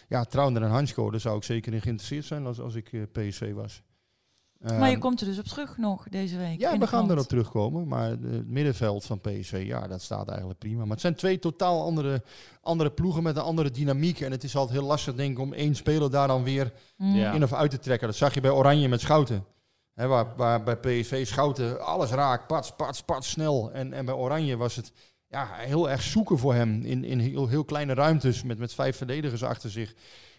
[0.07, 3.01] ja, Trauner en Hansko, daar zou ik zeker in geïnteresseerd zijn als, als ik eh,
[3.11, 3.82] PSV was.
[4.60, 6.60] Maar je Ehm, komt er dus op terug nog deze week.
[6.60, 7.88] ja, we gaan erop terugkomen.
[7.88, 10.82] Maar het middenveld van PSV, ja, dat staat eigenlijk prima.
[10.82, 12.24] Maar het zijn twee totaal andere,
[12.62, 14.22] andere ploegen met een andere dynamiek.
[14.22, 17.16] En het is altijd heel lastig, denk ik, om één speler daar dan weer Mm.
[17.16, 17.32] Ja.
[17.32, 18.08] in of uit te trekken.
[18.08, 19.45] Dat zag je bij Oranje met Schouten.
[19.93, 23.72] Hè, waar, waar bij PSV Schouten alles raakt, pats, pats, pats, snel.
[23.72, 24.91] En, en bij Oranje was het
[25.28, 28.97] ja, heel erg zoeken voor hem in, in heel, heel kleine ruimtes met, met vijf
[28.97, 29.93] verdedigers achter zich.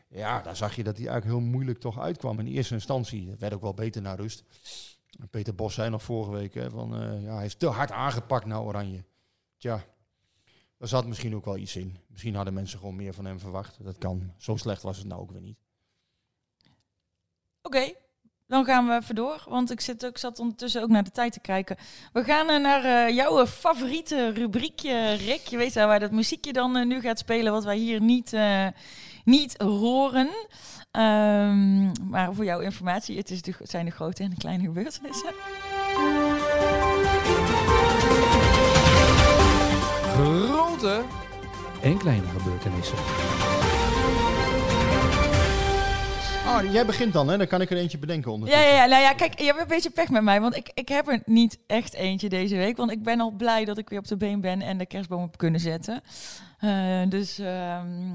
[0.09, 3.31] Ja, daar zag je dat hij eigenlijk heel moeilijk toch uitkwam in eerste instantie.
[3.31, 4.45] Het werd ook wel beter naar rust.
[5.31, 8.45] Peter Bos zei nog vorige week, hè, van, eh, ja, hij is te hard aangepakt
[8.45, 9.05] naar Oranje.
[9.57, 9.85] Tja,
[10.79, 11.99] daar zat misschien ook wel iets in.
[12.09, 13.85] Misschien hadden mensen gewoon meer van hem verwacht.
[13.85, 14.33] Dat kan.
[14.37, 15.59] Zo slecht was het nou ook weer niet.
[17.63, 17.93] Oké,
[18.47, 19.45] dan gaan we even door.
[19.49, 21.77] Want ik, zit, ik zat ondertussen ook naar de tijd te kijken.
[22.13, 25.47] We gaan eh, naar eh, jouw favoriete rubriekje, Rick.
[25.47, 28.33] Je weet waar dat muziekje dan nu gaat spelen, wat wij hier niet,
[29.29, 30.29] niet horen.
[30.91, 34.65] Ehm, maar voor jouw informatie, het, is de, het zijn de grote en de kleine
[34.65, 35.33] gebeurtenissen.
[40.15, 41.03] Grote
[41.83, 42.99] en kleine gebeurtenissen.
[46.47, 47.37] Ah, jij begint dan, hè?
[47.37, 48.69] Dan kan ik er eentje bedenken Ja, ondertussen.
[48.69, 50.89] ja, ja, nou ja, kijk, je hebt een beetje pech met mij, want ik, ik
[50.89, 52.77] heb er niet echt eentje deze week.
[52.77, 55.21] Want ik ben al blij dat ik weer op de been ben en de kerstboom
[55.23, 56.01] heb kunnen zetten.
[56.59, 58.15] Eh, dus ehm,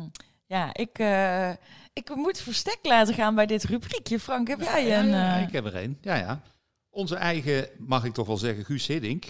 [0.53, 1.49] ja, ik, eh,
[1.93, 4.19] ik moet verstek laten gaan bij dit rubriekje.
[4.19, 5.07] Frank, heb jij Ja, een...
[5.09, 5.97] ja, eh, ik heb er een.
[6.01, 6.41] Ja, ja.
[6.89, 9.25] Onze eigen, mag ik toch wel zeggen, Guus Hiddink.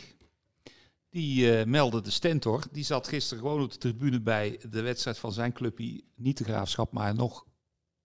[1.10, 2.64] Die eh, meldde de Stentor.
[2.72, 6.04] Die zat gisteren gewoon op de tribune bij de wedstrijd van zijn clubje.
[6.16, 7.46] Niet de graafschap, maar nog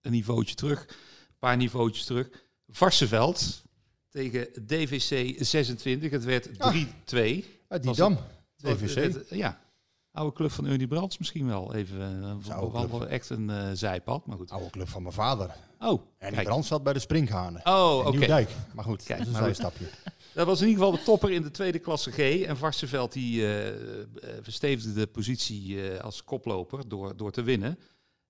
[0.01, 0.81] een niveautje terug.
[0.81, 2.29] Een paar niveautjes terug.
[2.67, 3.63] Varsenveld
[4.09, 6.11] tegen DVC 26.
[6.11, 7.45] Het werd 3-2.
[7.67, 8.17] Uit Was Didam,
[8.61, 8.95] het- DVC.
[9.03, 9.59] het- het- ja.
[10.11, 11.73] Oude club van Ernie Brands misschien wel.
[11.75, 14.51] Even, eh, oude wel echt een eh, zijpad, maar goed.
[14.51, 15.55] Oude club van mijn vader.
[15.79, 16.47] Oh, En die kijk.
[16.47, 17.61] brand zat bij de Springhanen.
[17.65, 18.09] Oh, oké.
[18.17, 18.49] Nieuwdijk.
[18.73, 19.85] Maar goed, Kijk, dat is een maar- zijstapje.
[20.33, 22.17] Dat was in ieder geval de topper in de tweede klasse G.
[22.41, 24.03] En Varsenveld die eh, eh,
[24.41, 27.79] verstevigde de positie eh, als koploper door, door te winnen.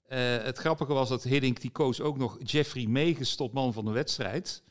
[0.06, 3.86] Eh, het grappige was dat Hiddink die koos ook nog Jeffrey Megens tot man van
[3.86, 4.64] de wedstrijd.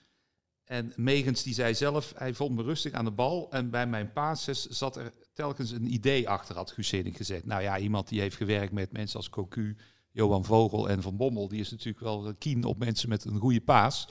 [0.65, 3.47] En Megens die zei zelf, hij vond me rustig aan de bal.
[3.51, 7.45] En bij mijn passes zat er telkens een idee achter, had Guus Hiddink gezegd.
[7.45, 9.77] Nou ja, iemand die heeft gewerkt met mensen als Cocu,
[10.11, 11.49] Johan Vogel en Van Bommel.
[11.49, 14.09] Die is natuurlijk wel keen op mensen met een goede paas.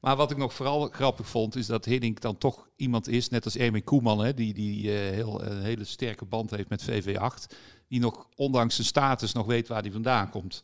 [0.00, 3.44] Maar wat ik nog vooral grappig vond, is dat Hiddink dan toch iemand is, net
[3.44, 7.56] als Erwin Koeman, hè, die, die eh, heel, een hele sterke band heeft met VV8.
[7.88, 10.62] Die nog, ondanks zijn status, nog weet waar hij vandaan komt.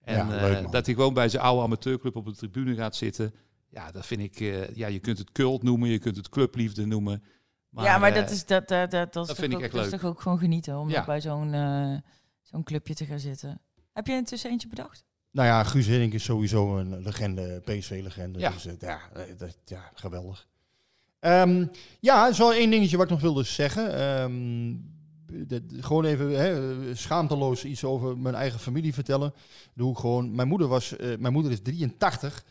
[0.00, 2.96] En Ja, eh, leuk, dat hij gewoon bij zijn oude amateurclub op de tribune gaat
[2.96, 3.34] zitten.
[3.68, 6.86] Ja, dat vind ik, eh, ja, je kunt het cult noemen, je kunt het clubliefde
[6.86, 7.22] noemen.
[7.76, 9.64] Ja, maar eh, dat is, dat, dat, dat, dat, is dat toch vind ik ook,
[9.64, 10.00] echt dat is leuk.
[10.00, 11.04] toch ook gewoon genieten om Ja.
[11.04, 11.96] bij zo'n eh,
[12.42, 13.60] zo'n clubje te gaan zitten.
[13.92, 15.04] Heb je intussen eentje bedacht?
[15.30, 18.38] Nou ja, Guus Hiddink is sowieso een legende, PSV-legende.
[18.38, 18.50] Ja.
[18.50, 20.46] Dus, eh, ja, eh, dat, ja, geweldig.
[21.20, 21.66] Ehm,
[22.00, 23.94] ja, zo één dingetje wat ik nog wilde zeggen.
[23.98, 24.74] Ehm,
[25.46, 29.34] dat, gewoon even hè, schaamteloos iets over mijn eigen familie vertellen.
[29.74, 30.34] Doe ik gewoon.
[30.34, 32.44] Mijn moeder, was, eh, mijn moeder is 83.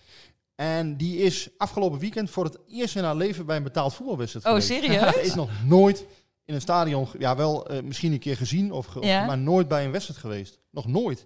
[0.55, 4.45] En die is afgelopen weekend voor het eerst in haar leven bij een betaald voetbalwedstrijd
[4.45, 4.67] Oh, geweest.
[4.67, 5.13] serieus?
[5.13, 6.05] Ze is nog nooit
[6.45, 9.25] in een stadion, ja wel eh, misschien een keer gezien, of ge- Ja.
[9.25, 10.59] maar nooit bij een wedstrijd geweest.
[10.71, 11.25] Nog nooit.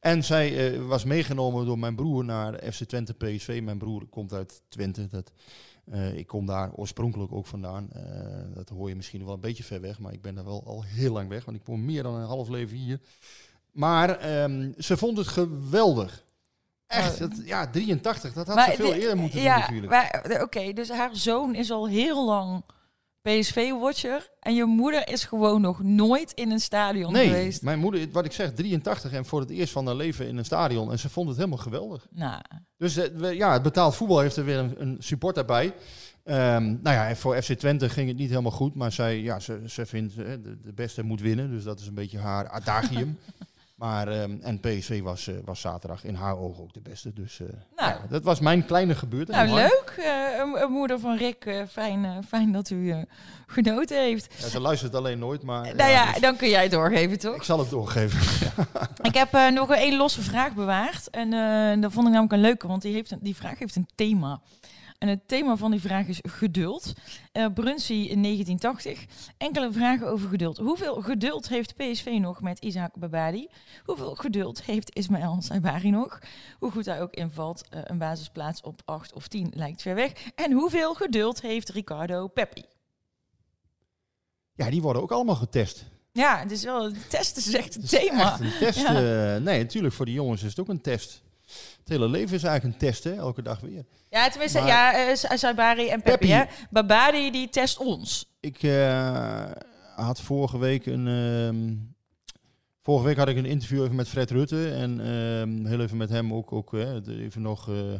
[0.00, 3.60] En zij eh, was meegenomen door mijn broer naar FC Twente PSV.
[3.64, 5.06] Mijn broer komt uit Twente.
[5.06, 5.32] Dat,
[5.84, 7.88] eh, ik kom daar oorspronkelijk ook vandaan.
[8.54, 10.82] Dat hoor je misschien wel een beetje ver weg, maar ik ben daar wel al
[10.84, 11.44] heel lang weg.
[11.44, 13.00] Want ik woon meer dan een half leven hier.
[13.72, 16.24] Maar ehm, ze vond het geweldig.
[16.86, 18.32] Echt, dat, ja, 83.
[18.32, 19.92] Dat had ze veel de- eerder moeten ja, doen natuurlijk.
[20.26, 22.62] eh, Oké, dus haar zoon is al heel lang
[23.22, 24.30] PSV-watcher.
[24.40, 27.62] En je moeder is gewoon nog nooit in een stadion Nee, geweest.
[27.62, 30.44] mijn moeder, wat ik zeg, 83 en voor het eerst van haar leven in een
[30.44, 30.90] stadion.
[30.90, 32.06] En ze vond het helemaal geweldig.
[32.10, 32.40] Nou,
[32.76, 35.74] Dus eh, ja, het betaald voetbal heeft er weer een, een supporter bij.
[36.24, 38.74] Ehm, nou ja, voor FC Twente ging het niet helemaal goed.
[38.74, 41.50] Maar zij, ja, ze, ze vindt eh, de, de beste moet winnen.
[41.50, 43.18] Dus dat is een beetje haar adagium.
[43.76, 47.12] Maar, ehm, en PSV was, eh, was zaterdag in haar ogen ook de beste.
[47.12, 47.46] Dus eh,
[47.76, 47.90] Nou.
[47.90, 49.50] ja, dat was mijn kleine gebeurtenis.
[49.50, 49.94] nou leuk.
[50.40, 52.94] Een, een moeder van Rick, fijn, fijn dat u
[53.46, 54.34] genoten heeft.
[54.38, 55.74] Ja, ze luistert alleen nooit, maar...
[55.74, 57.34] nou ja, dus dan kun jij het doorgeven, toch?
[57.34, 58.20] ik zal het doorgeven.
[59.02, 61.10] Ik heb nog een één losse vraag bewaard.
[61.10, 61.30] En
[61.80, 64.40] dat vond ik namelijk een leuke, want die, heeft een, die vraag heeft een thema.
[64.98, 66.92] En het thema van die vraag is geduld.
[67.32, 69.04] Uh, in 1980.
[69.36, 70.56] Enkele vragen over geduld.
[70.58, 73.48] Hoeveel geduld heeft PSV nog met Isaac Babadi?
[73.84, 76.18] Hoeveel geduld heeft Ismaël Saibari nog?
[76.58, 80.12] Hoe goed hij ook invalt, eh, een basisplaats op 8 of 10 lijkt ver weg.
[80.34, 82.64] En hoeveel geduld heeft Ricardo Peppi?
[84.54, 85.84] Ja, die worden ook allemaal getest.
[86.12, 88.30] Ja, het is wel, testen is echt Het thema.
[88.30, 88.78] echt een test.
[88.78, 88.94] Ja.
[89.34, 91.22] eh, nee, natuurlijk, voor die jongens is het ook een test.
[91.78, 93.14] Het hele leven is eigenlijk een test, hè?
[93.14, 93.84] elke dag weer.
[94.10, 96.10] Ja, tenminste, Maar- ja, uh, Saibari en Peppi.
[96.10, 96.32] Peppi.
[96.32, 96.44] Hè?
[96.70, 98.26] Babadi die test ons.
[98.40, 99.50] Ik eh,
[99.96, 101.06] had vorige week een.
[101.08, 101.74] ehm,
[102.82, 104.70] vorige week had ik een interview even met Fred Rutte.
[104.70, 107.94] En ehm, heel even met hem ook, ook even nog eh,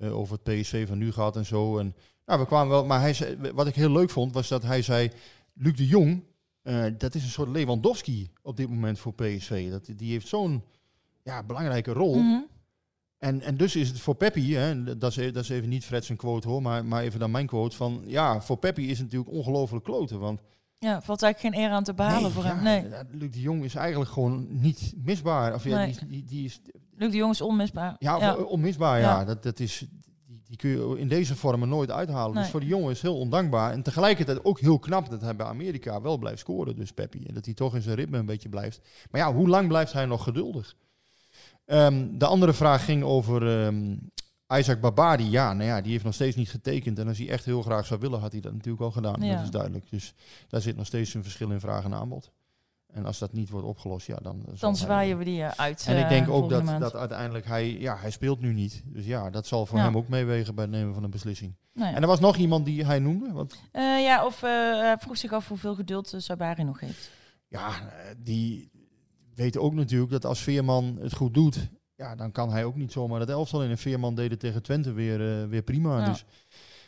[0.00, 1.78] eh, over het PSV van nu gehad en zo.
[1.78, 1.94] En,
[2.26, 4.82] nou, we kwamen wel, maar hij zei, wat ik heel leuk vond, was dat hij
[4.82, 5.10] zei:
[5.54, 6.22] Luc de Jong
[6.66, 9.70] Eh, dat is een soort Lewandowski op dit moment voor PSV.
[9.70, 10.62] Dat, die heeft zo'n
[11.22, 12.14] ja, belangrijke rol.
[12.18, 12.40] Mhm.
[13.18, 15.84] En, en dus is het voor Peppi, hè, dat, is, e- dat is even niet
[15.84, 18.98] Fred zijn quote hoor, maar, maar even dan mijn quote van ja, voor Peppi is
[18.98, 20.18] het natuurlijk ongelooflijk kloten.
[20.18, 20.40] Want
[20.78, 22.62] Ja, valt eigenlijk geen eer aan te behalen Nee, voor ja, hem.
[22.62, 22.88] Nee.
[22.88, 25.54] ja, Luc de Jong is eigenlijk gewoon niet misbaar.
[25.54, 25.92] Of ja, Nee.
[25.98, 26.60] die, die, die is
[26.96, 27.96] Luc de Jong is onmisbaar.
[27.98, 28.34] ja, ja.
[28.36, 29.00] onmisbaar.
[29.00, 29.18] Ja.
[29.18, 29.24] Ja.
[29.24, 29.86] Dat, dat is,
[30.26, 32.34] die, die kun je in deze vormen nooit uithalen.
[32.34, 32.42] Nee.
[32.42, 33.72] Dus voor de jongen is heel ondankbaar.
[33.72, 37.24] En tegelijkertijd ook heel knap dat hij bij Amerika wel blijft scoren, dus Peppi.
[37.26, 38.80] En dat hij toch in zijn ritme een beetje blijft.
[39.10, 40.74] Maar ja, hoe lang blijft hij nog geduldig?
[41.66, 43.96] Ehm, de andere vraag ging over ehm,
[44.58, 45.30] Isaac Babadi.
[45.30, 46.98] Ja, nou ja, die heeft nog steeds niet getekend.
[46.98, 49.22] En als hij echt heel graag zou willen, had hij dat natuurlijk al gedaan.
[49.22, 49.34] Ja.
[49.34, 49.90] Dat is duidelijk.
[49.90, 50.14] Dus
[50.48, 52.30] daar zit nog steeds een verschil in vraag en aanbod.
[52.86, 54.44] En als dat niet wordt opgelost, ja, dan...
[54.58, 55.84] Dan zwaaien we die eh, uit.
[55.88, 56.80] en ik eh, denk ook volgende dat, maand.
[56.80, 58.82] dat uiteindelijk hij, ja, hij speelt nu niet.
[58.86, 59.84] Dus ja, dat zal voor Ja.
[59.84, 61.54] hem ook meewegen bij het nemen van een beslissing.
[61.72, 61.96] Nou ja.
[61.96, 63.32] En er was nog iemand die hij noemde.
[63.32, 67.10] Want Eh, ja, of eh, vroeg zich af hoeveel geduld Sabari nog heeft.
[67.48, 68.70] ja, eh, die
[69.36, 72.92] weten ook natuurlijk dat als Veerman het goed doet, ja, dan kan hij ook niet
[72.92, 73.70] zomaar het elftal in.
[73.70, 75.98] En Veerman deed het tegen Twente weer, eh, weer prima.
[75.98, 76.06] Ja.
[76.06, 76.24] Dus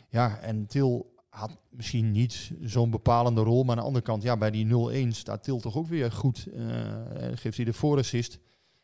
[0.09, 3.63] ja, en Til had misschien niet zo'n bepalende rol.
[3.63, 6.47] Maar aan de andere kant, ja, bij die 0-1 staat Til toch ook weer goed.
[7.13, 8.39] En geeft hij de voorassist.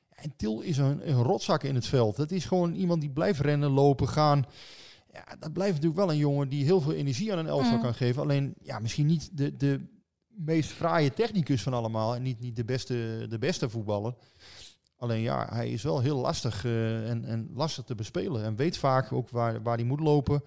[0.10, 2.16] En Til is een, een rotzak in het veld.
[2.16, 4.46] Dat is gewoon iemand die blijft rennen, lopen, gaan.
[5.14, 7.82] Ja, dat blijft natuurlijk wel een jongen die heel veel energie aan een elftal Mm.
[7.82, 8.22] kan geven.
[8.22, 9.82] Alleen, ja, misschien niet de, de
[10.38, 12.16] meest fraaie technicus van allemaal.
[12.16, 14.16] En niet, niet de, beste, de beste voetballer.
[14.98, 18.44] Alleen ja, hij is wel heel lastig eh, en, en lastig te bespelen.
[18.44, 20.44] En weet vaak ook waar, waar hij moet lopen.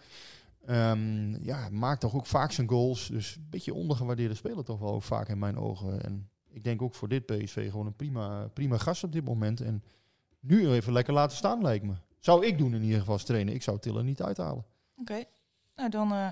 [0.66, 3.08] Ehm, ja, maakt toch ook vaak zijn goals.
[3.08, 6.02] Dus een beetje ondergewaardeerde speler toch wel ook vaak in mijn ogen.
[6.04, 9.60] En ik denk ook voor dit PSV gewoon een prima, prima gast op dit moment.
[9.60, 9.82] En
[10.40, 11.94] nu even lekker laten staan lijkt me.
[12.18, 13.54] Zou ik doen in ieder geval als trainer.
[13.54, 14.64] Ik zou Tiller niet uithalen.
[14.96, 15.24] Oké,
[15.76, 16.28] nou dan eh,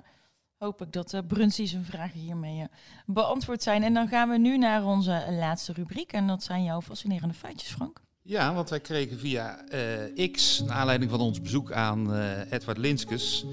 [0.58, 2.66] hoop ik dat uh, Brunsie zijn vragen hiermee eh,
[3.06, 3.82] beantwoord zijn.
[3.82, 6.12] En dan gaan we nu naar onze laatste rubriek.
[6.12, 8.00] En dat zijn jouw fascinerende feitjes, Frank.
[8.22, 12.78] Ja, want wij kregen via eh, X, naar aanleiding van ons bezoek aan eh, Edward
[12.78, 13.46] Linskes,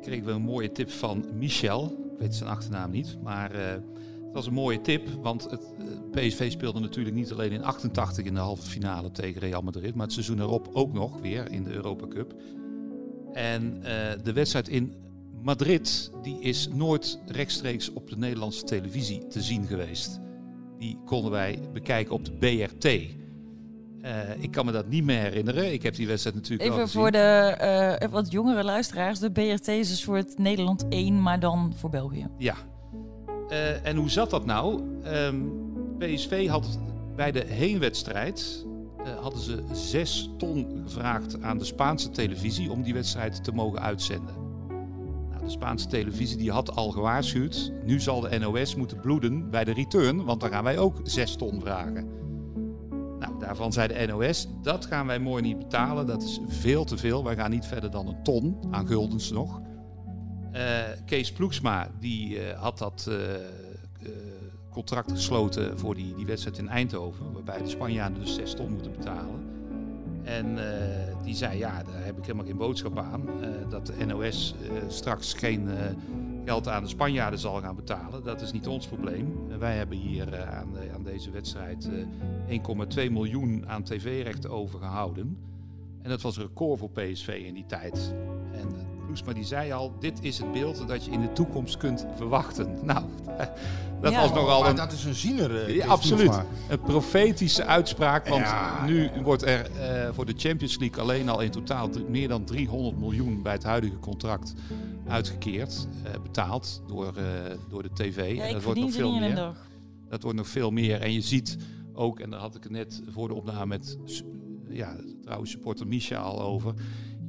[0.00, 1.84] kregen we een mooie tip van Michel.
[2.12, 5.08] Ik weet zijn achternaam niet, maar het was een mooie tip.
[5.22, 5.62] Want het
[6.10, 10.04] PSV speelde natuurlijk niet alleen in 88 in de halve finale tegen Real Madrid, maar
[10.04, 12.34] het seizoen erop ook nog weer in de Europa Cup.
[13.32, 13.80] En
[14.22, 15.07] de wedstrijd in
[15.42, 20.20] Madrid, die is nooit rechtstreeks op de Nederlandse televisie te zien geweest.
[20.78, 22.84] Die konden wij bekijken op de BRT.
[22.84, 25.72] Uh, ik kan me dat niet meer herinneren.
[25.72, 29.18] Ik heb die wedstrijd natuurlijk Even voor de uh, wat jongere luisteraars.
[29.18, 32.26] De BRT is een soort Nederland 1, maar dan voor België.
[32.38, 32.54] Ja.
[33.48, 34.82] Uh, en hoe zat dat nou?
[35.06, 35.52] Um,
[35.98, 36.78] PSV had
[37.16, 38.66] bij de heenwedstrijd...
[39.20, 42.70] Hadden ze zes ton gevraagd aan de Spaanse televisie...
[42.70, 44.47] om die wedstrijd te mogen uitzenden.
[45.48, 47.72] De Spaanse televisie die had al gewaarschuwd...
[47.84, 50.24] nu zal de NOS moeten bloeden bij de return...
[50.24, 52.08] want dan gaan wij ook zes ton vragen.
[53.18, 56.06] Nou, daarvan zei de NOS, dat gaan wij mooi niet betalen.
[56.06, 57.24] Dat is veel te veel.
[57.24, 59.60] Wij gaan niet verder dan een ton aan guldens nog.
[60.52, 60.62] Uh,
[61.06, 63.16] Kees Ploegsma, die uh, had dat uh,
[64.70, 67.32] contract gesloten voor die, die wedstrijd in Eindhoven.
[67.32, 69.47] Waarbij de Spanjaarden dus 6 ton moeten betalen.
[70.28, 70.58] En
[71.22, 73.28] die zei, ja, daar heb ik helemaal geen boodschap aan.
[73.68, 74.54] dat de NOS
[74.88, 75.68] straks geen
[76.44, 78.24] geld aan de Spanjaarden zal gaan betalen.
[78.24, 79.58] Dat is niet ons probleem.
[79.58, 85.38] wij hebben hier aan, aan, deze wedstrijd 1,2 miljoen aan tv-rechten overgehouden.
[86.02, 88.14] En dat was een record voor PSV in die tijd.
[88.52, 92.06] En Ploesma die zei al, dit is het beeld dat je in de toekomst kunt
[92.16, 92.78] verwachten.
[92.82, 93.04] Nou,
[94.00, 94.76] dat ja, was nogal maar een...
[94.76, 95.68] dat is een ziener.
[95.68, 96.40] Uh, ja, absoluut.
[96.68, 98.84] Een profetische uitspraak, want Ja.
[98.86, 102.98] nu wordt er uh, voor de Champions League alleen al in totaal meer dan 300
[102.98, 104.54] miljoen bij het huidige contract
[105.06, 107.12] uitgekeerd, uh, betaald door,
[107.68, 108.38] door de tv.
[108.38, 109.34] En dat wordt nog veel meer.
[109.34, 109.56] dag.
[110.08, 111.00] Dat wordt nog veel meer.
[111.00, 111.56] En je ziet
[111.92, 113.98] ook, en daar had ik het net voor de opname met
[114.68, 116.74] ja, trouwens supporter Misha al over.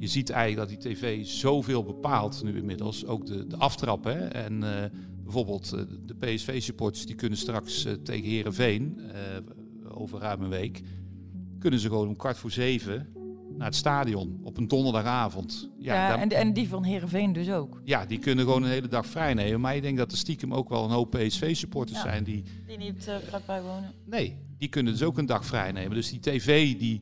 [0.00, 3.06] Je ziet eigenlijk dat die tv zoveel bepaalt nu inmiddels.
[3.06, 4.04] Ook de, de aftrap.
[4.04, 4.18] Hè?
[4.26, 4.68] En uh,
[5.22, 9.00] bijvoorbeeld uh, de PSV-supporters die kunnen straks uh, tegen Herenveen
[9.88, 10.80] over ruim een week.
[11.58, 13.08] Kunnen ze gewoon om kwart voor zeven
[13.56, 15.70] naar het stadion op een donderdagavond.
[15.78, 17.80] Ja, ja daar, en, en die van Herenveen dus ook.
[17.84, 19.60] ja, die kunnen gewoon een hele dag vrij nemen.
[19.60, 22.04] Maar ik denk dat er stiekem ook wel een hoop PSV-supporters Ja.
[22.04, 23.92] zijn die Die niet uh, vlakbij wonen.
[24.06, 25.94] Nee, die kunnen dus ook een dag vrij nemen.
[25.94, 27.00] Dus die tv die,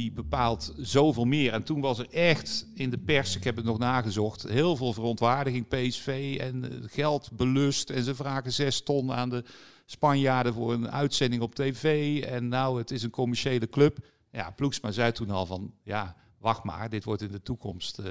[0.00, 1.52] die bepaalt zoveel meer.
[1.52, 4.92] En toen was er echt in de pers, ik heb het nog nagezocht, heel veel
[4.92, 7.90] verontwaardiging PSV en uh, geld belust.
[7.90, 9.44] En ze vragen zes ton aan de
[9.84, 12.18] Spanjaarden voor een uitzending op tv.
[12.22, 13.98] En nou, het is een commerciële club.
[14.30, 18.06] Ja, Ploegsma zei toen al van, ja, wacht maar, dit wordt in de toekomst uh,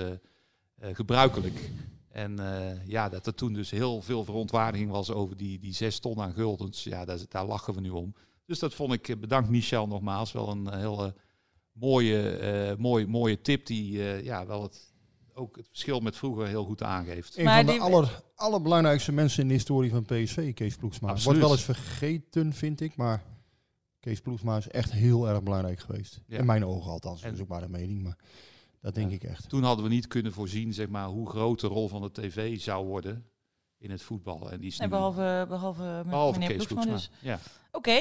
[0.94, 1.72] gebruikelijk.
[2.10, 6.00] En eh, ja, dat er toen dus heel veel verontwaardiging was over die, die zes
[6.00, 6.84] ton aan guldens.
[6.84, 8.14] Ja, daar, daar lachen we nu om.
[8.46, 11.14] Dus dat vond ik, eh, bedankt Michel nogmaals, wel een hele
[11.80, 14.92] mooie, eh, mooie, mooie tip die eh, ja, wel het,
[15.34, 17.38] ook het verschil met vroeger heel goed aangeeft.
[17.38, 21.08] Een van de aller, allerbelangrijkste mensen in de historie van PSV, Kees Ploegsma.
[21.10, 21.26] Absoluut.
[21.26, 23.24] Wordt wel eens vergeten, vind ik, maar
[24.00, 26.22] Kees Ploegsma is echt heel erg belangrijk geweest.
[26.28, 26.38] Ja.
[26.38, 28.18] In mijn ogen althans, En- dat is ook maar een mening, maar
[28.82, 29.50] dat denk ik echt.
[29.50, 32.60] Toen hadden we niet kunnen voorzien zeg maar, hoe groot de rol van de tv
[32.60, 33.26] zou worden
[33.78, 34.52] in het voetbal.
[34.52, 37.14] En die is nu- behalve, behalve, behalve meneer Kees Ploegsma Ploegsma.
[37.22, 37.30] dus.
[37.30, 37.40] Ja.
[37.72, 38.00] Oké,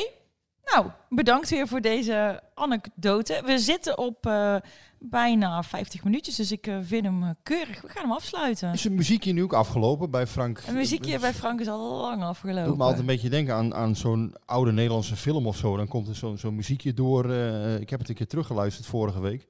[0.73, 3.43] nou, bedankt weer voor deze anekdote.
[3.45, 4.57] We zitten op eh,
[4.99, 7.81] bijna 50 minuutjes, dus ik eh, vind hem eh, keurig.
[7.81, 8.73] We gaan hem afsluiten.
[8.73, 10.63] Is een muziekje nu ook afgelopen bij Frank?
[10.67, 12.65] Een muziekje bij Frank is al lang afgelopen.
[12.65, 15.77] doet me altijd een beetje denken aan, aan zo'n oude Nederlandse film of zo.
[15.77, 17.33] Dan komt er zo'n zo'n muziekje door.
[17.81, 19.47] ik heb het een keer teruggeluisterd vorige week.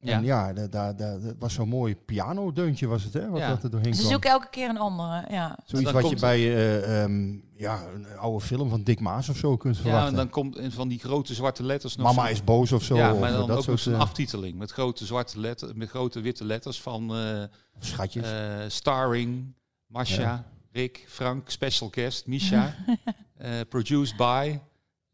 [0.00, 3.28] En ja, daar daar daar dat was zo'n mooi pianodeuntje was het, hè?
[3.28, 3.48] Wat Ja.
[3.48, 4.10] dat er doorheen Ze kwam.
[4.12, 5.58] zoeken elke keer een andere, ja.
[5.64, 9.56] Zoiets wat je bij eh, ehm, ja, een oude film van Dick Maas of zo
[9.56, 10.08] kunt Ja, verwachten.
[10.10, 12.96] en dan komt in van die grote zwarte letters nog Mama is boos of zo,
[12.96, 15.72] Ja, of maar dan dat ook soort, nog zo'n eh, aftiteling met grote zwarte letters,
[15.74, 17.42] met grote witte letters van eh,
[17.78, 18.30] Schatjes.
[18.30, 19.54] eh, starring,
[19.86, 20.44] Masha, Ja.
[20.72, 22.74] Rick, Frank, special guest, Misha,
[23.36, 24.58] eh, produced by,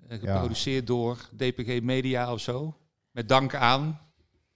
[0.09, 2.77] geproduceerd door DPG Media of zo.
[3.11, 4.01] Met dank aan.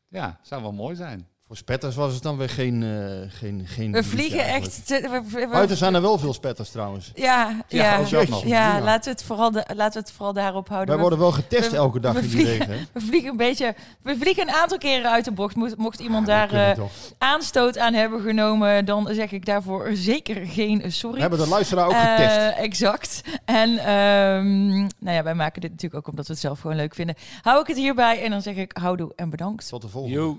[0.08, 1.28] Ja, zou wel mooi zijn.
[1.46, 2.82] Voor spetters was het dan weer geen...
[2.82, 4.88] eh, geen, geen We vliegen echt...
[4.88, 7.12] we- we- Buiten zijn er wel veel spetters trouwens.
[7.14, 7.98] Ja, Ja,
[8.44, 10.86] ja, laten, we het vooral de- laten we het vooral daarop houden.
[10.88, 12.84] Wij We- worden wel getest we- elke dag we in die vliegen- regen, hè?
[12.92, 13.74] We vliegen een beetje...
[14.02, 15.56] We vliegen een aantal keren uit de bocht.
[15.56, 16.78] Mocht, mocht iemand daar eh,
[17.18, 21.14] aanstoot aan hebben genomen, dan zeg ik daarvoor zeker geen eh, sorry.
[21.16, 22.56] We hebben de luisteraar ook Eh, getest.
[22.58, 23.20] exact.
[23.44, 26.94] En ehm, nou ja, wij maken dit natuurlijk ook omdat we het zelf gewoon leuk
[26.94, 27.14] vinden.
[27.42, 29.68] Hou ik het hierbij en dan zeg ik houdoe en bedankt.
[29.68, 30.16] Tot de volgende.
[30.18, 30.38] Yo.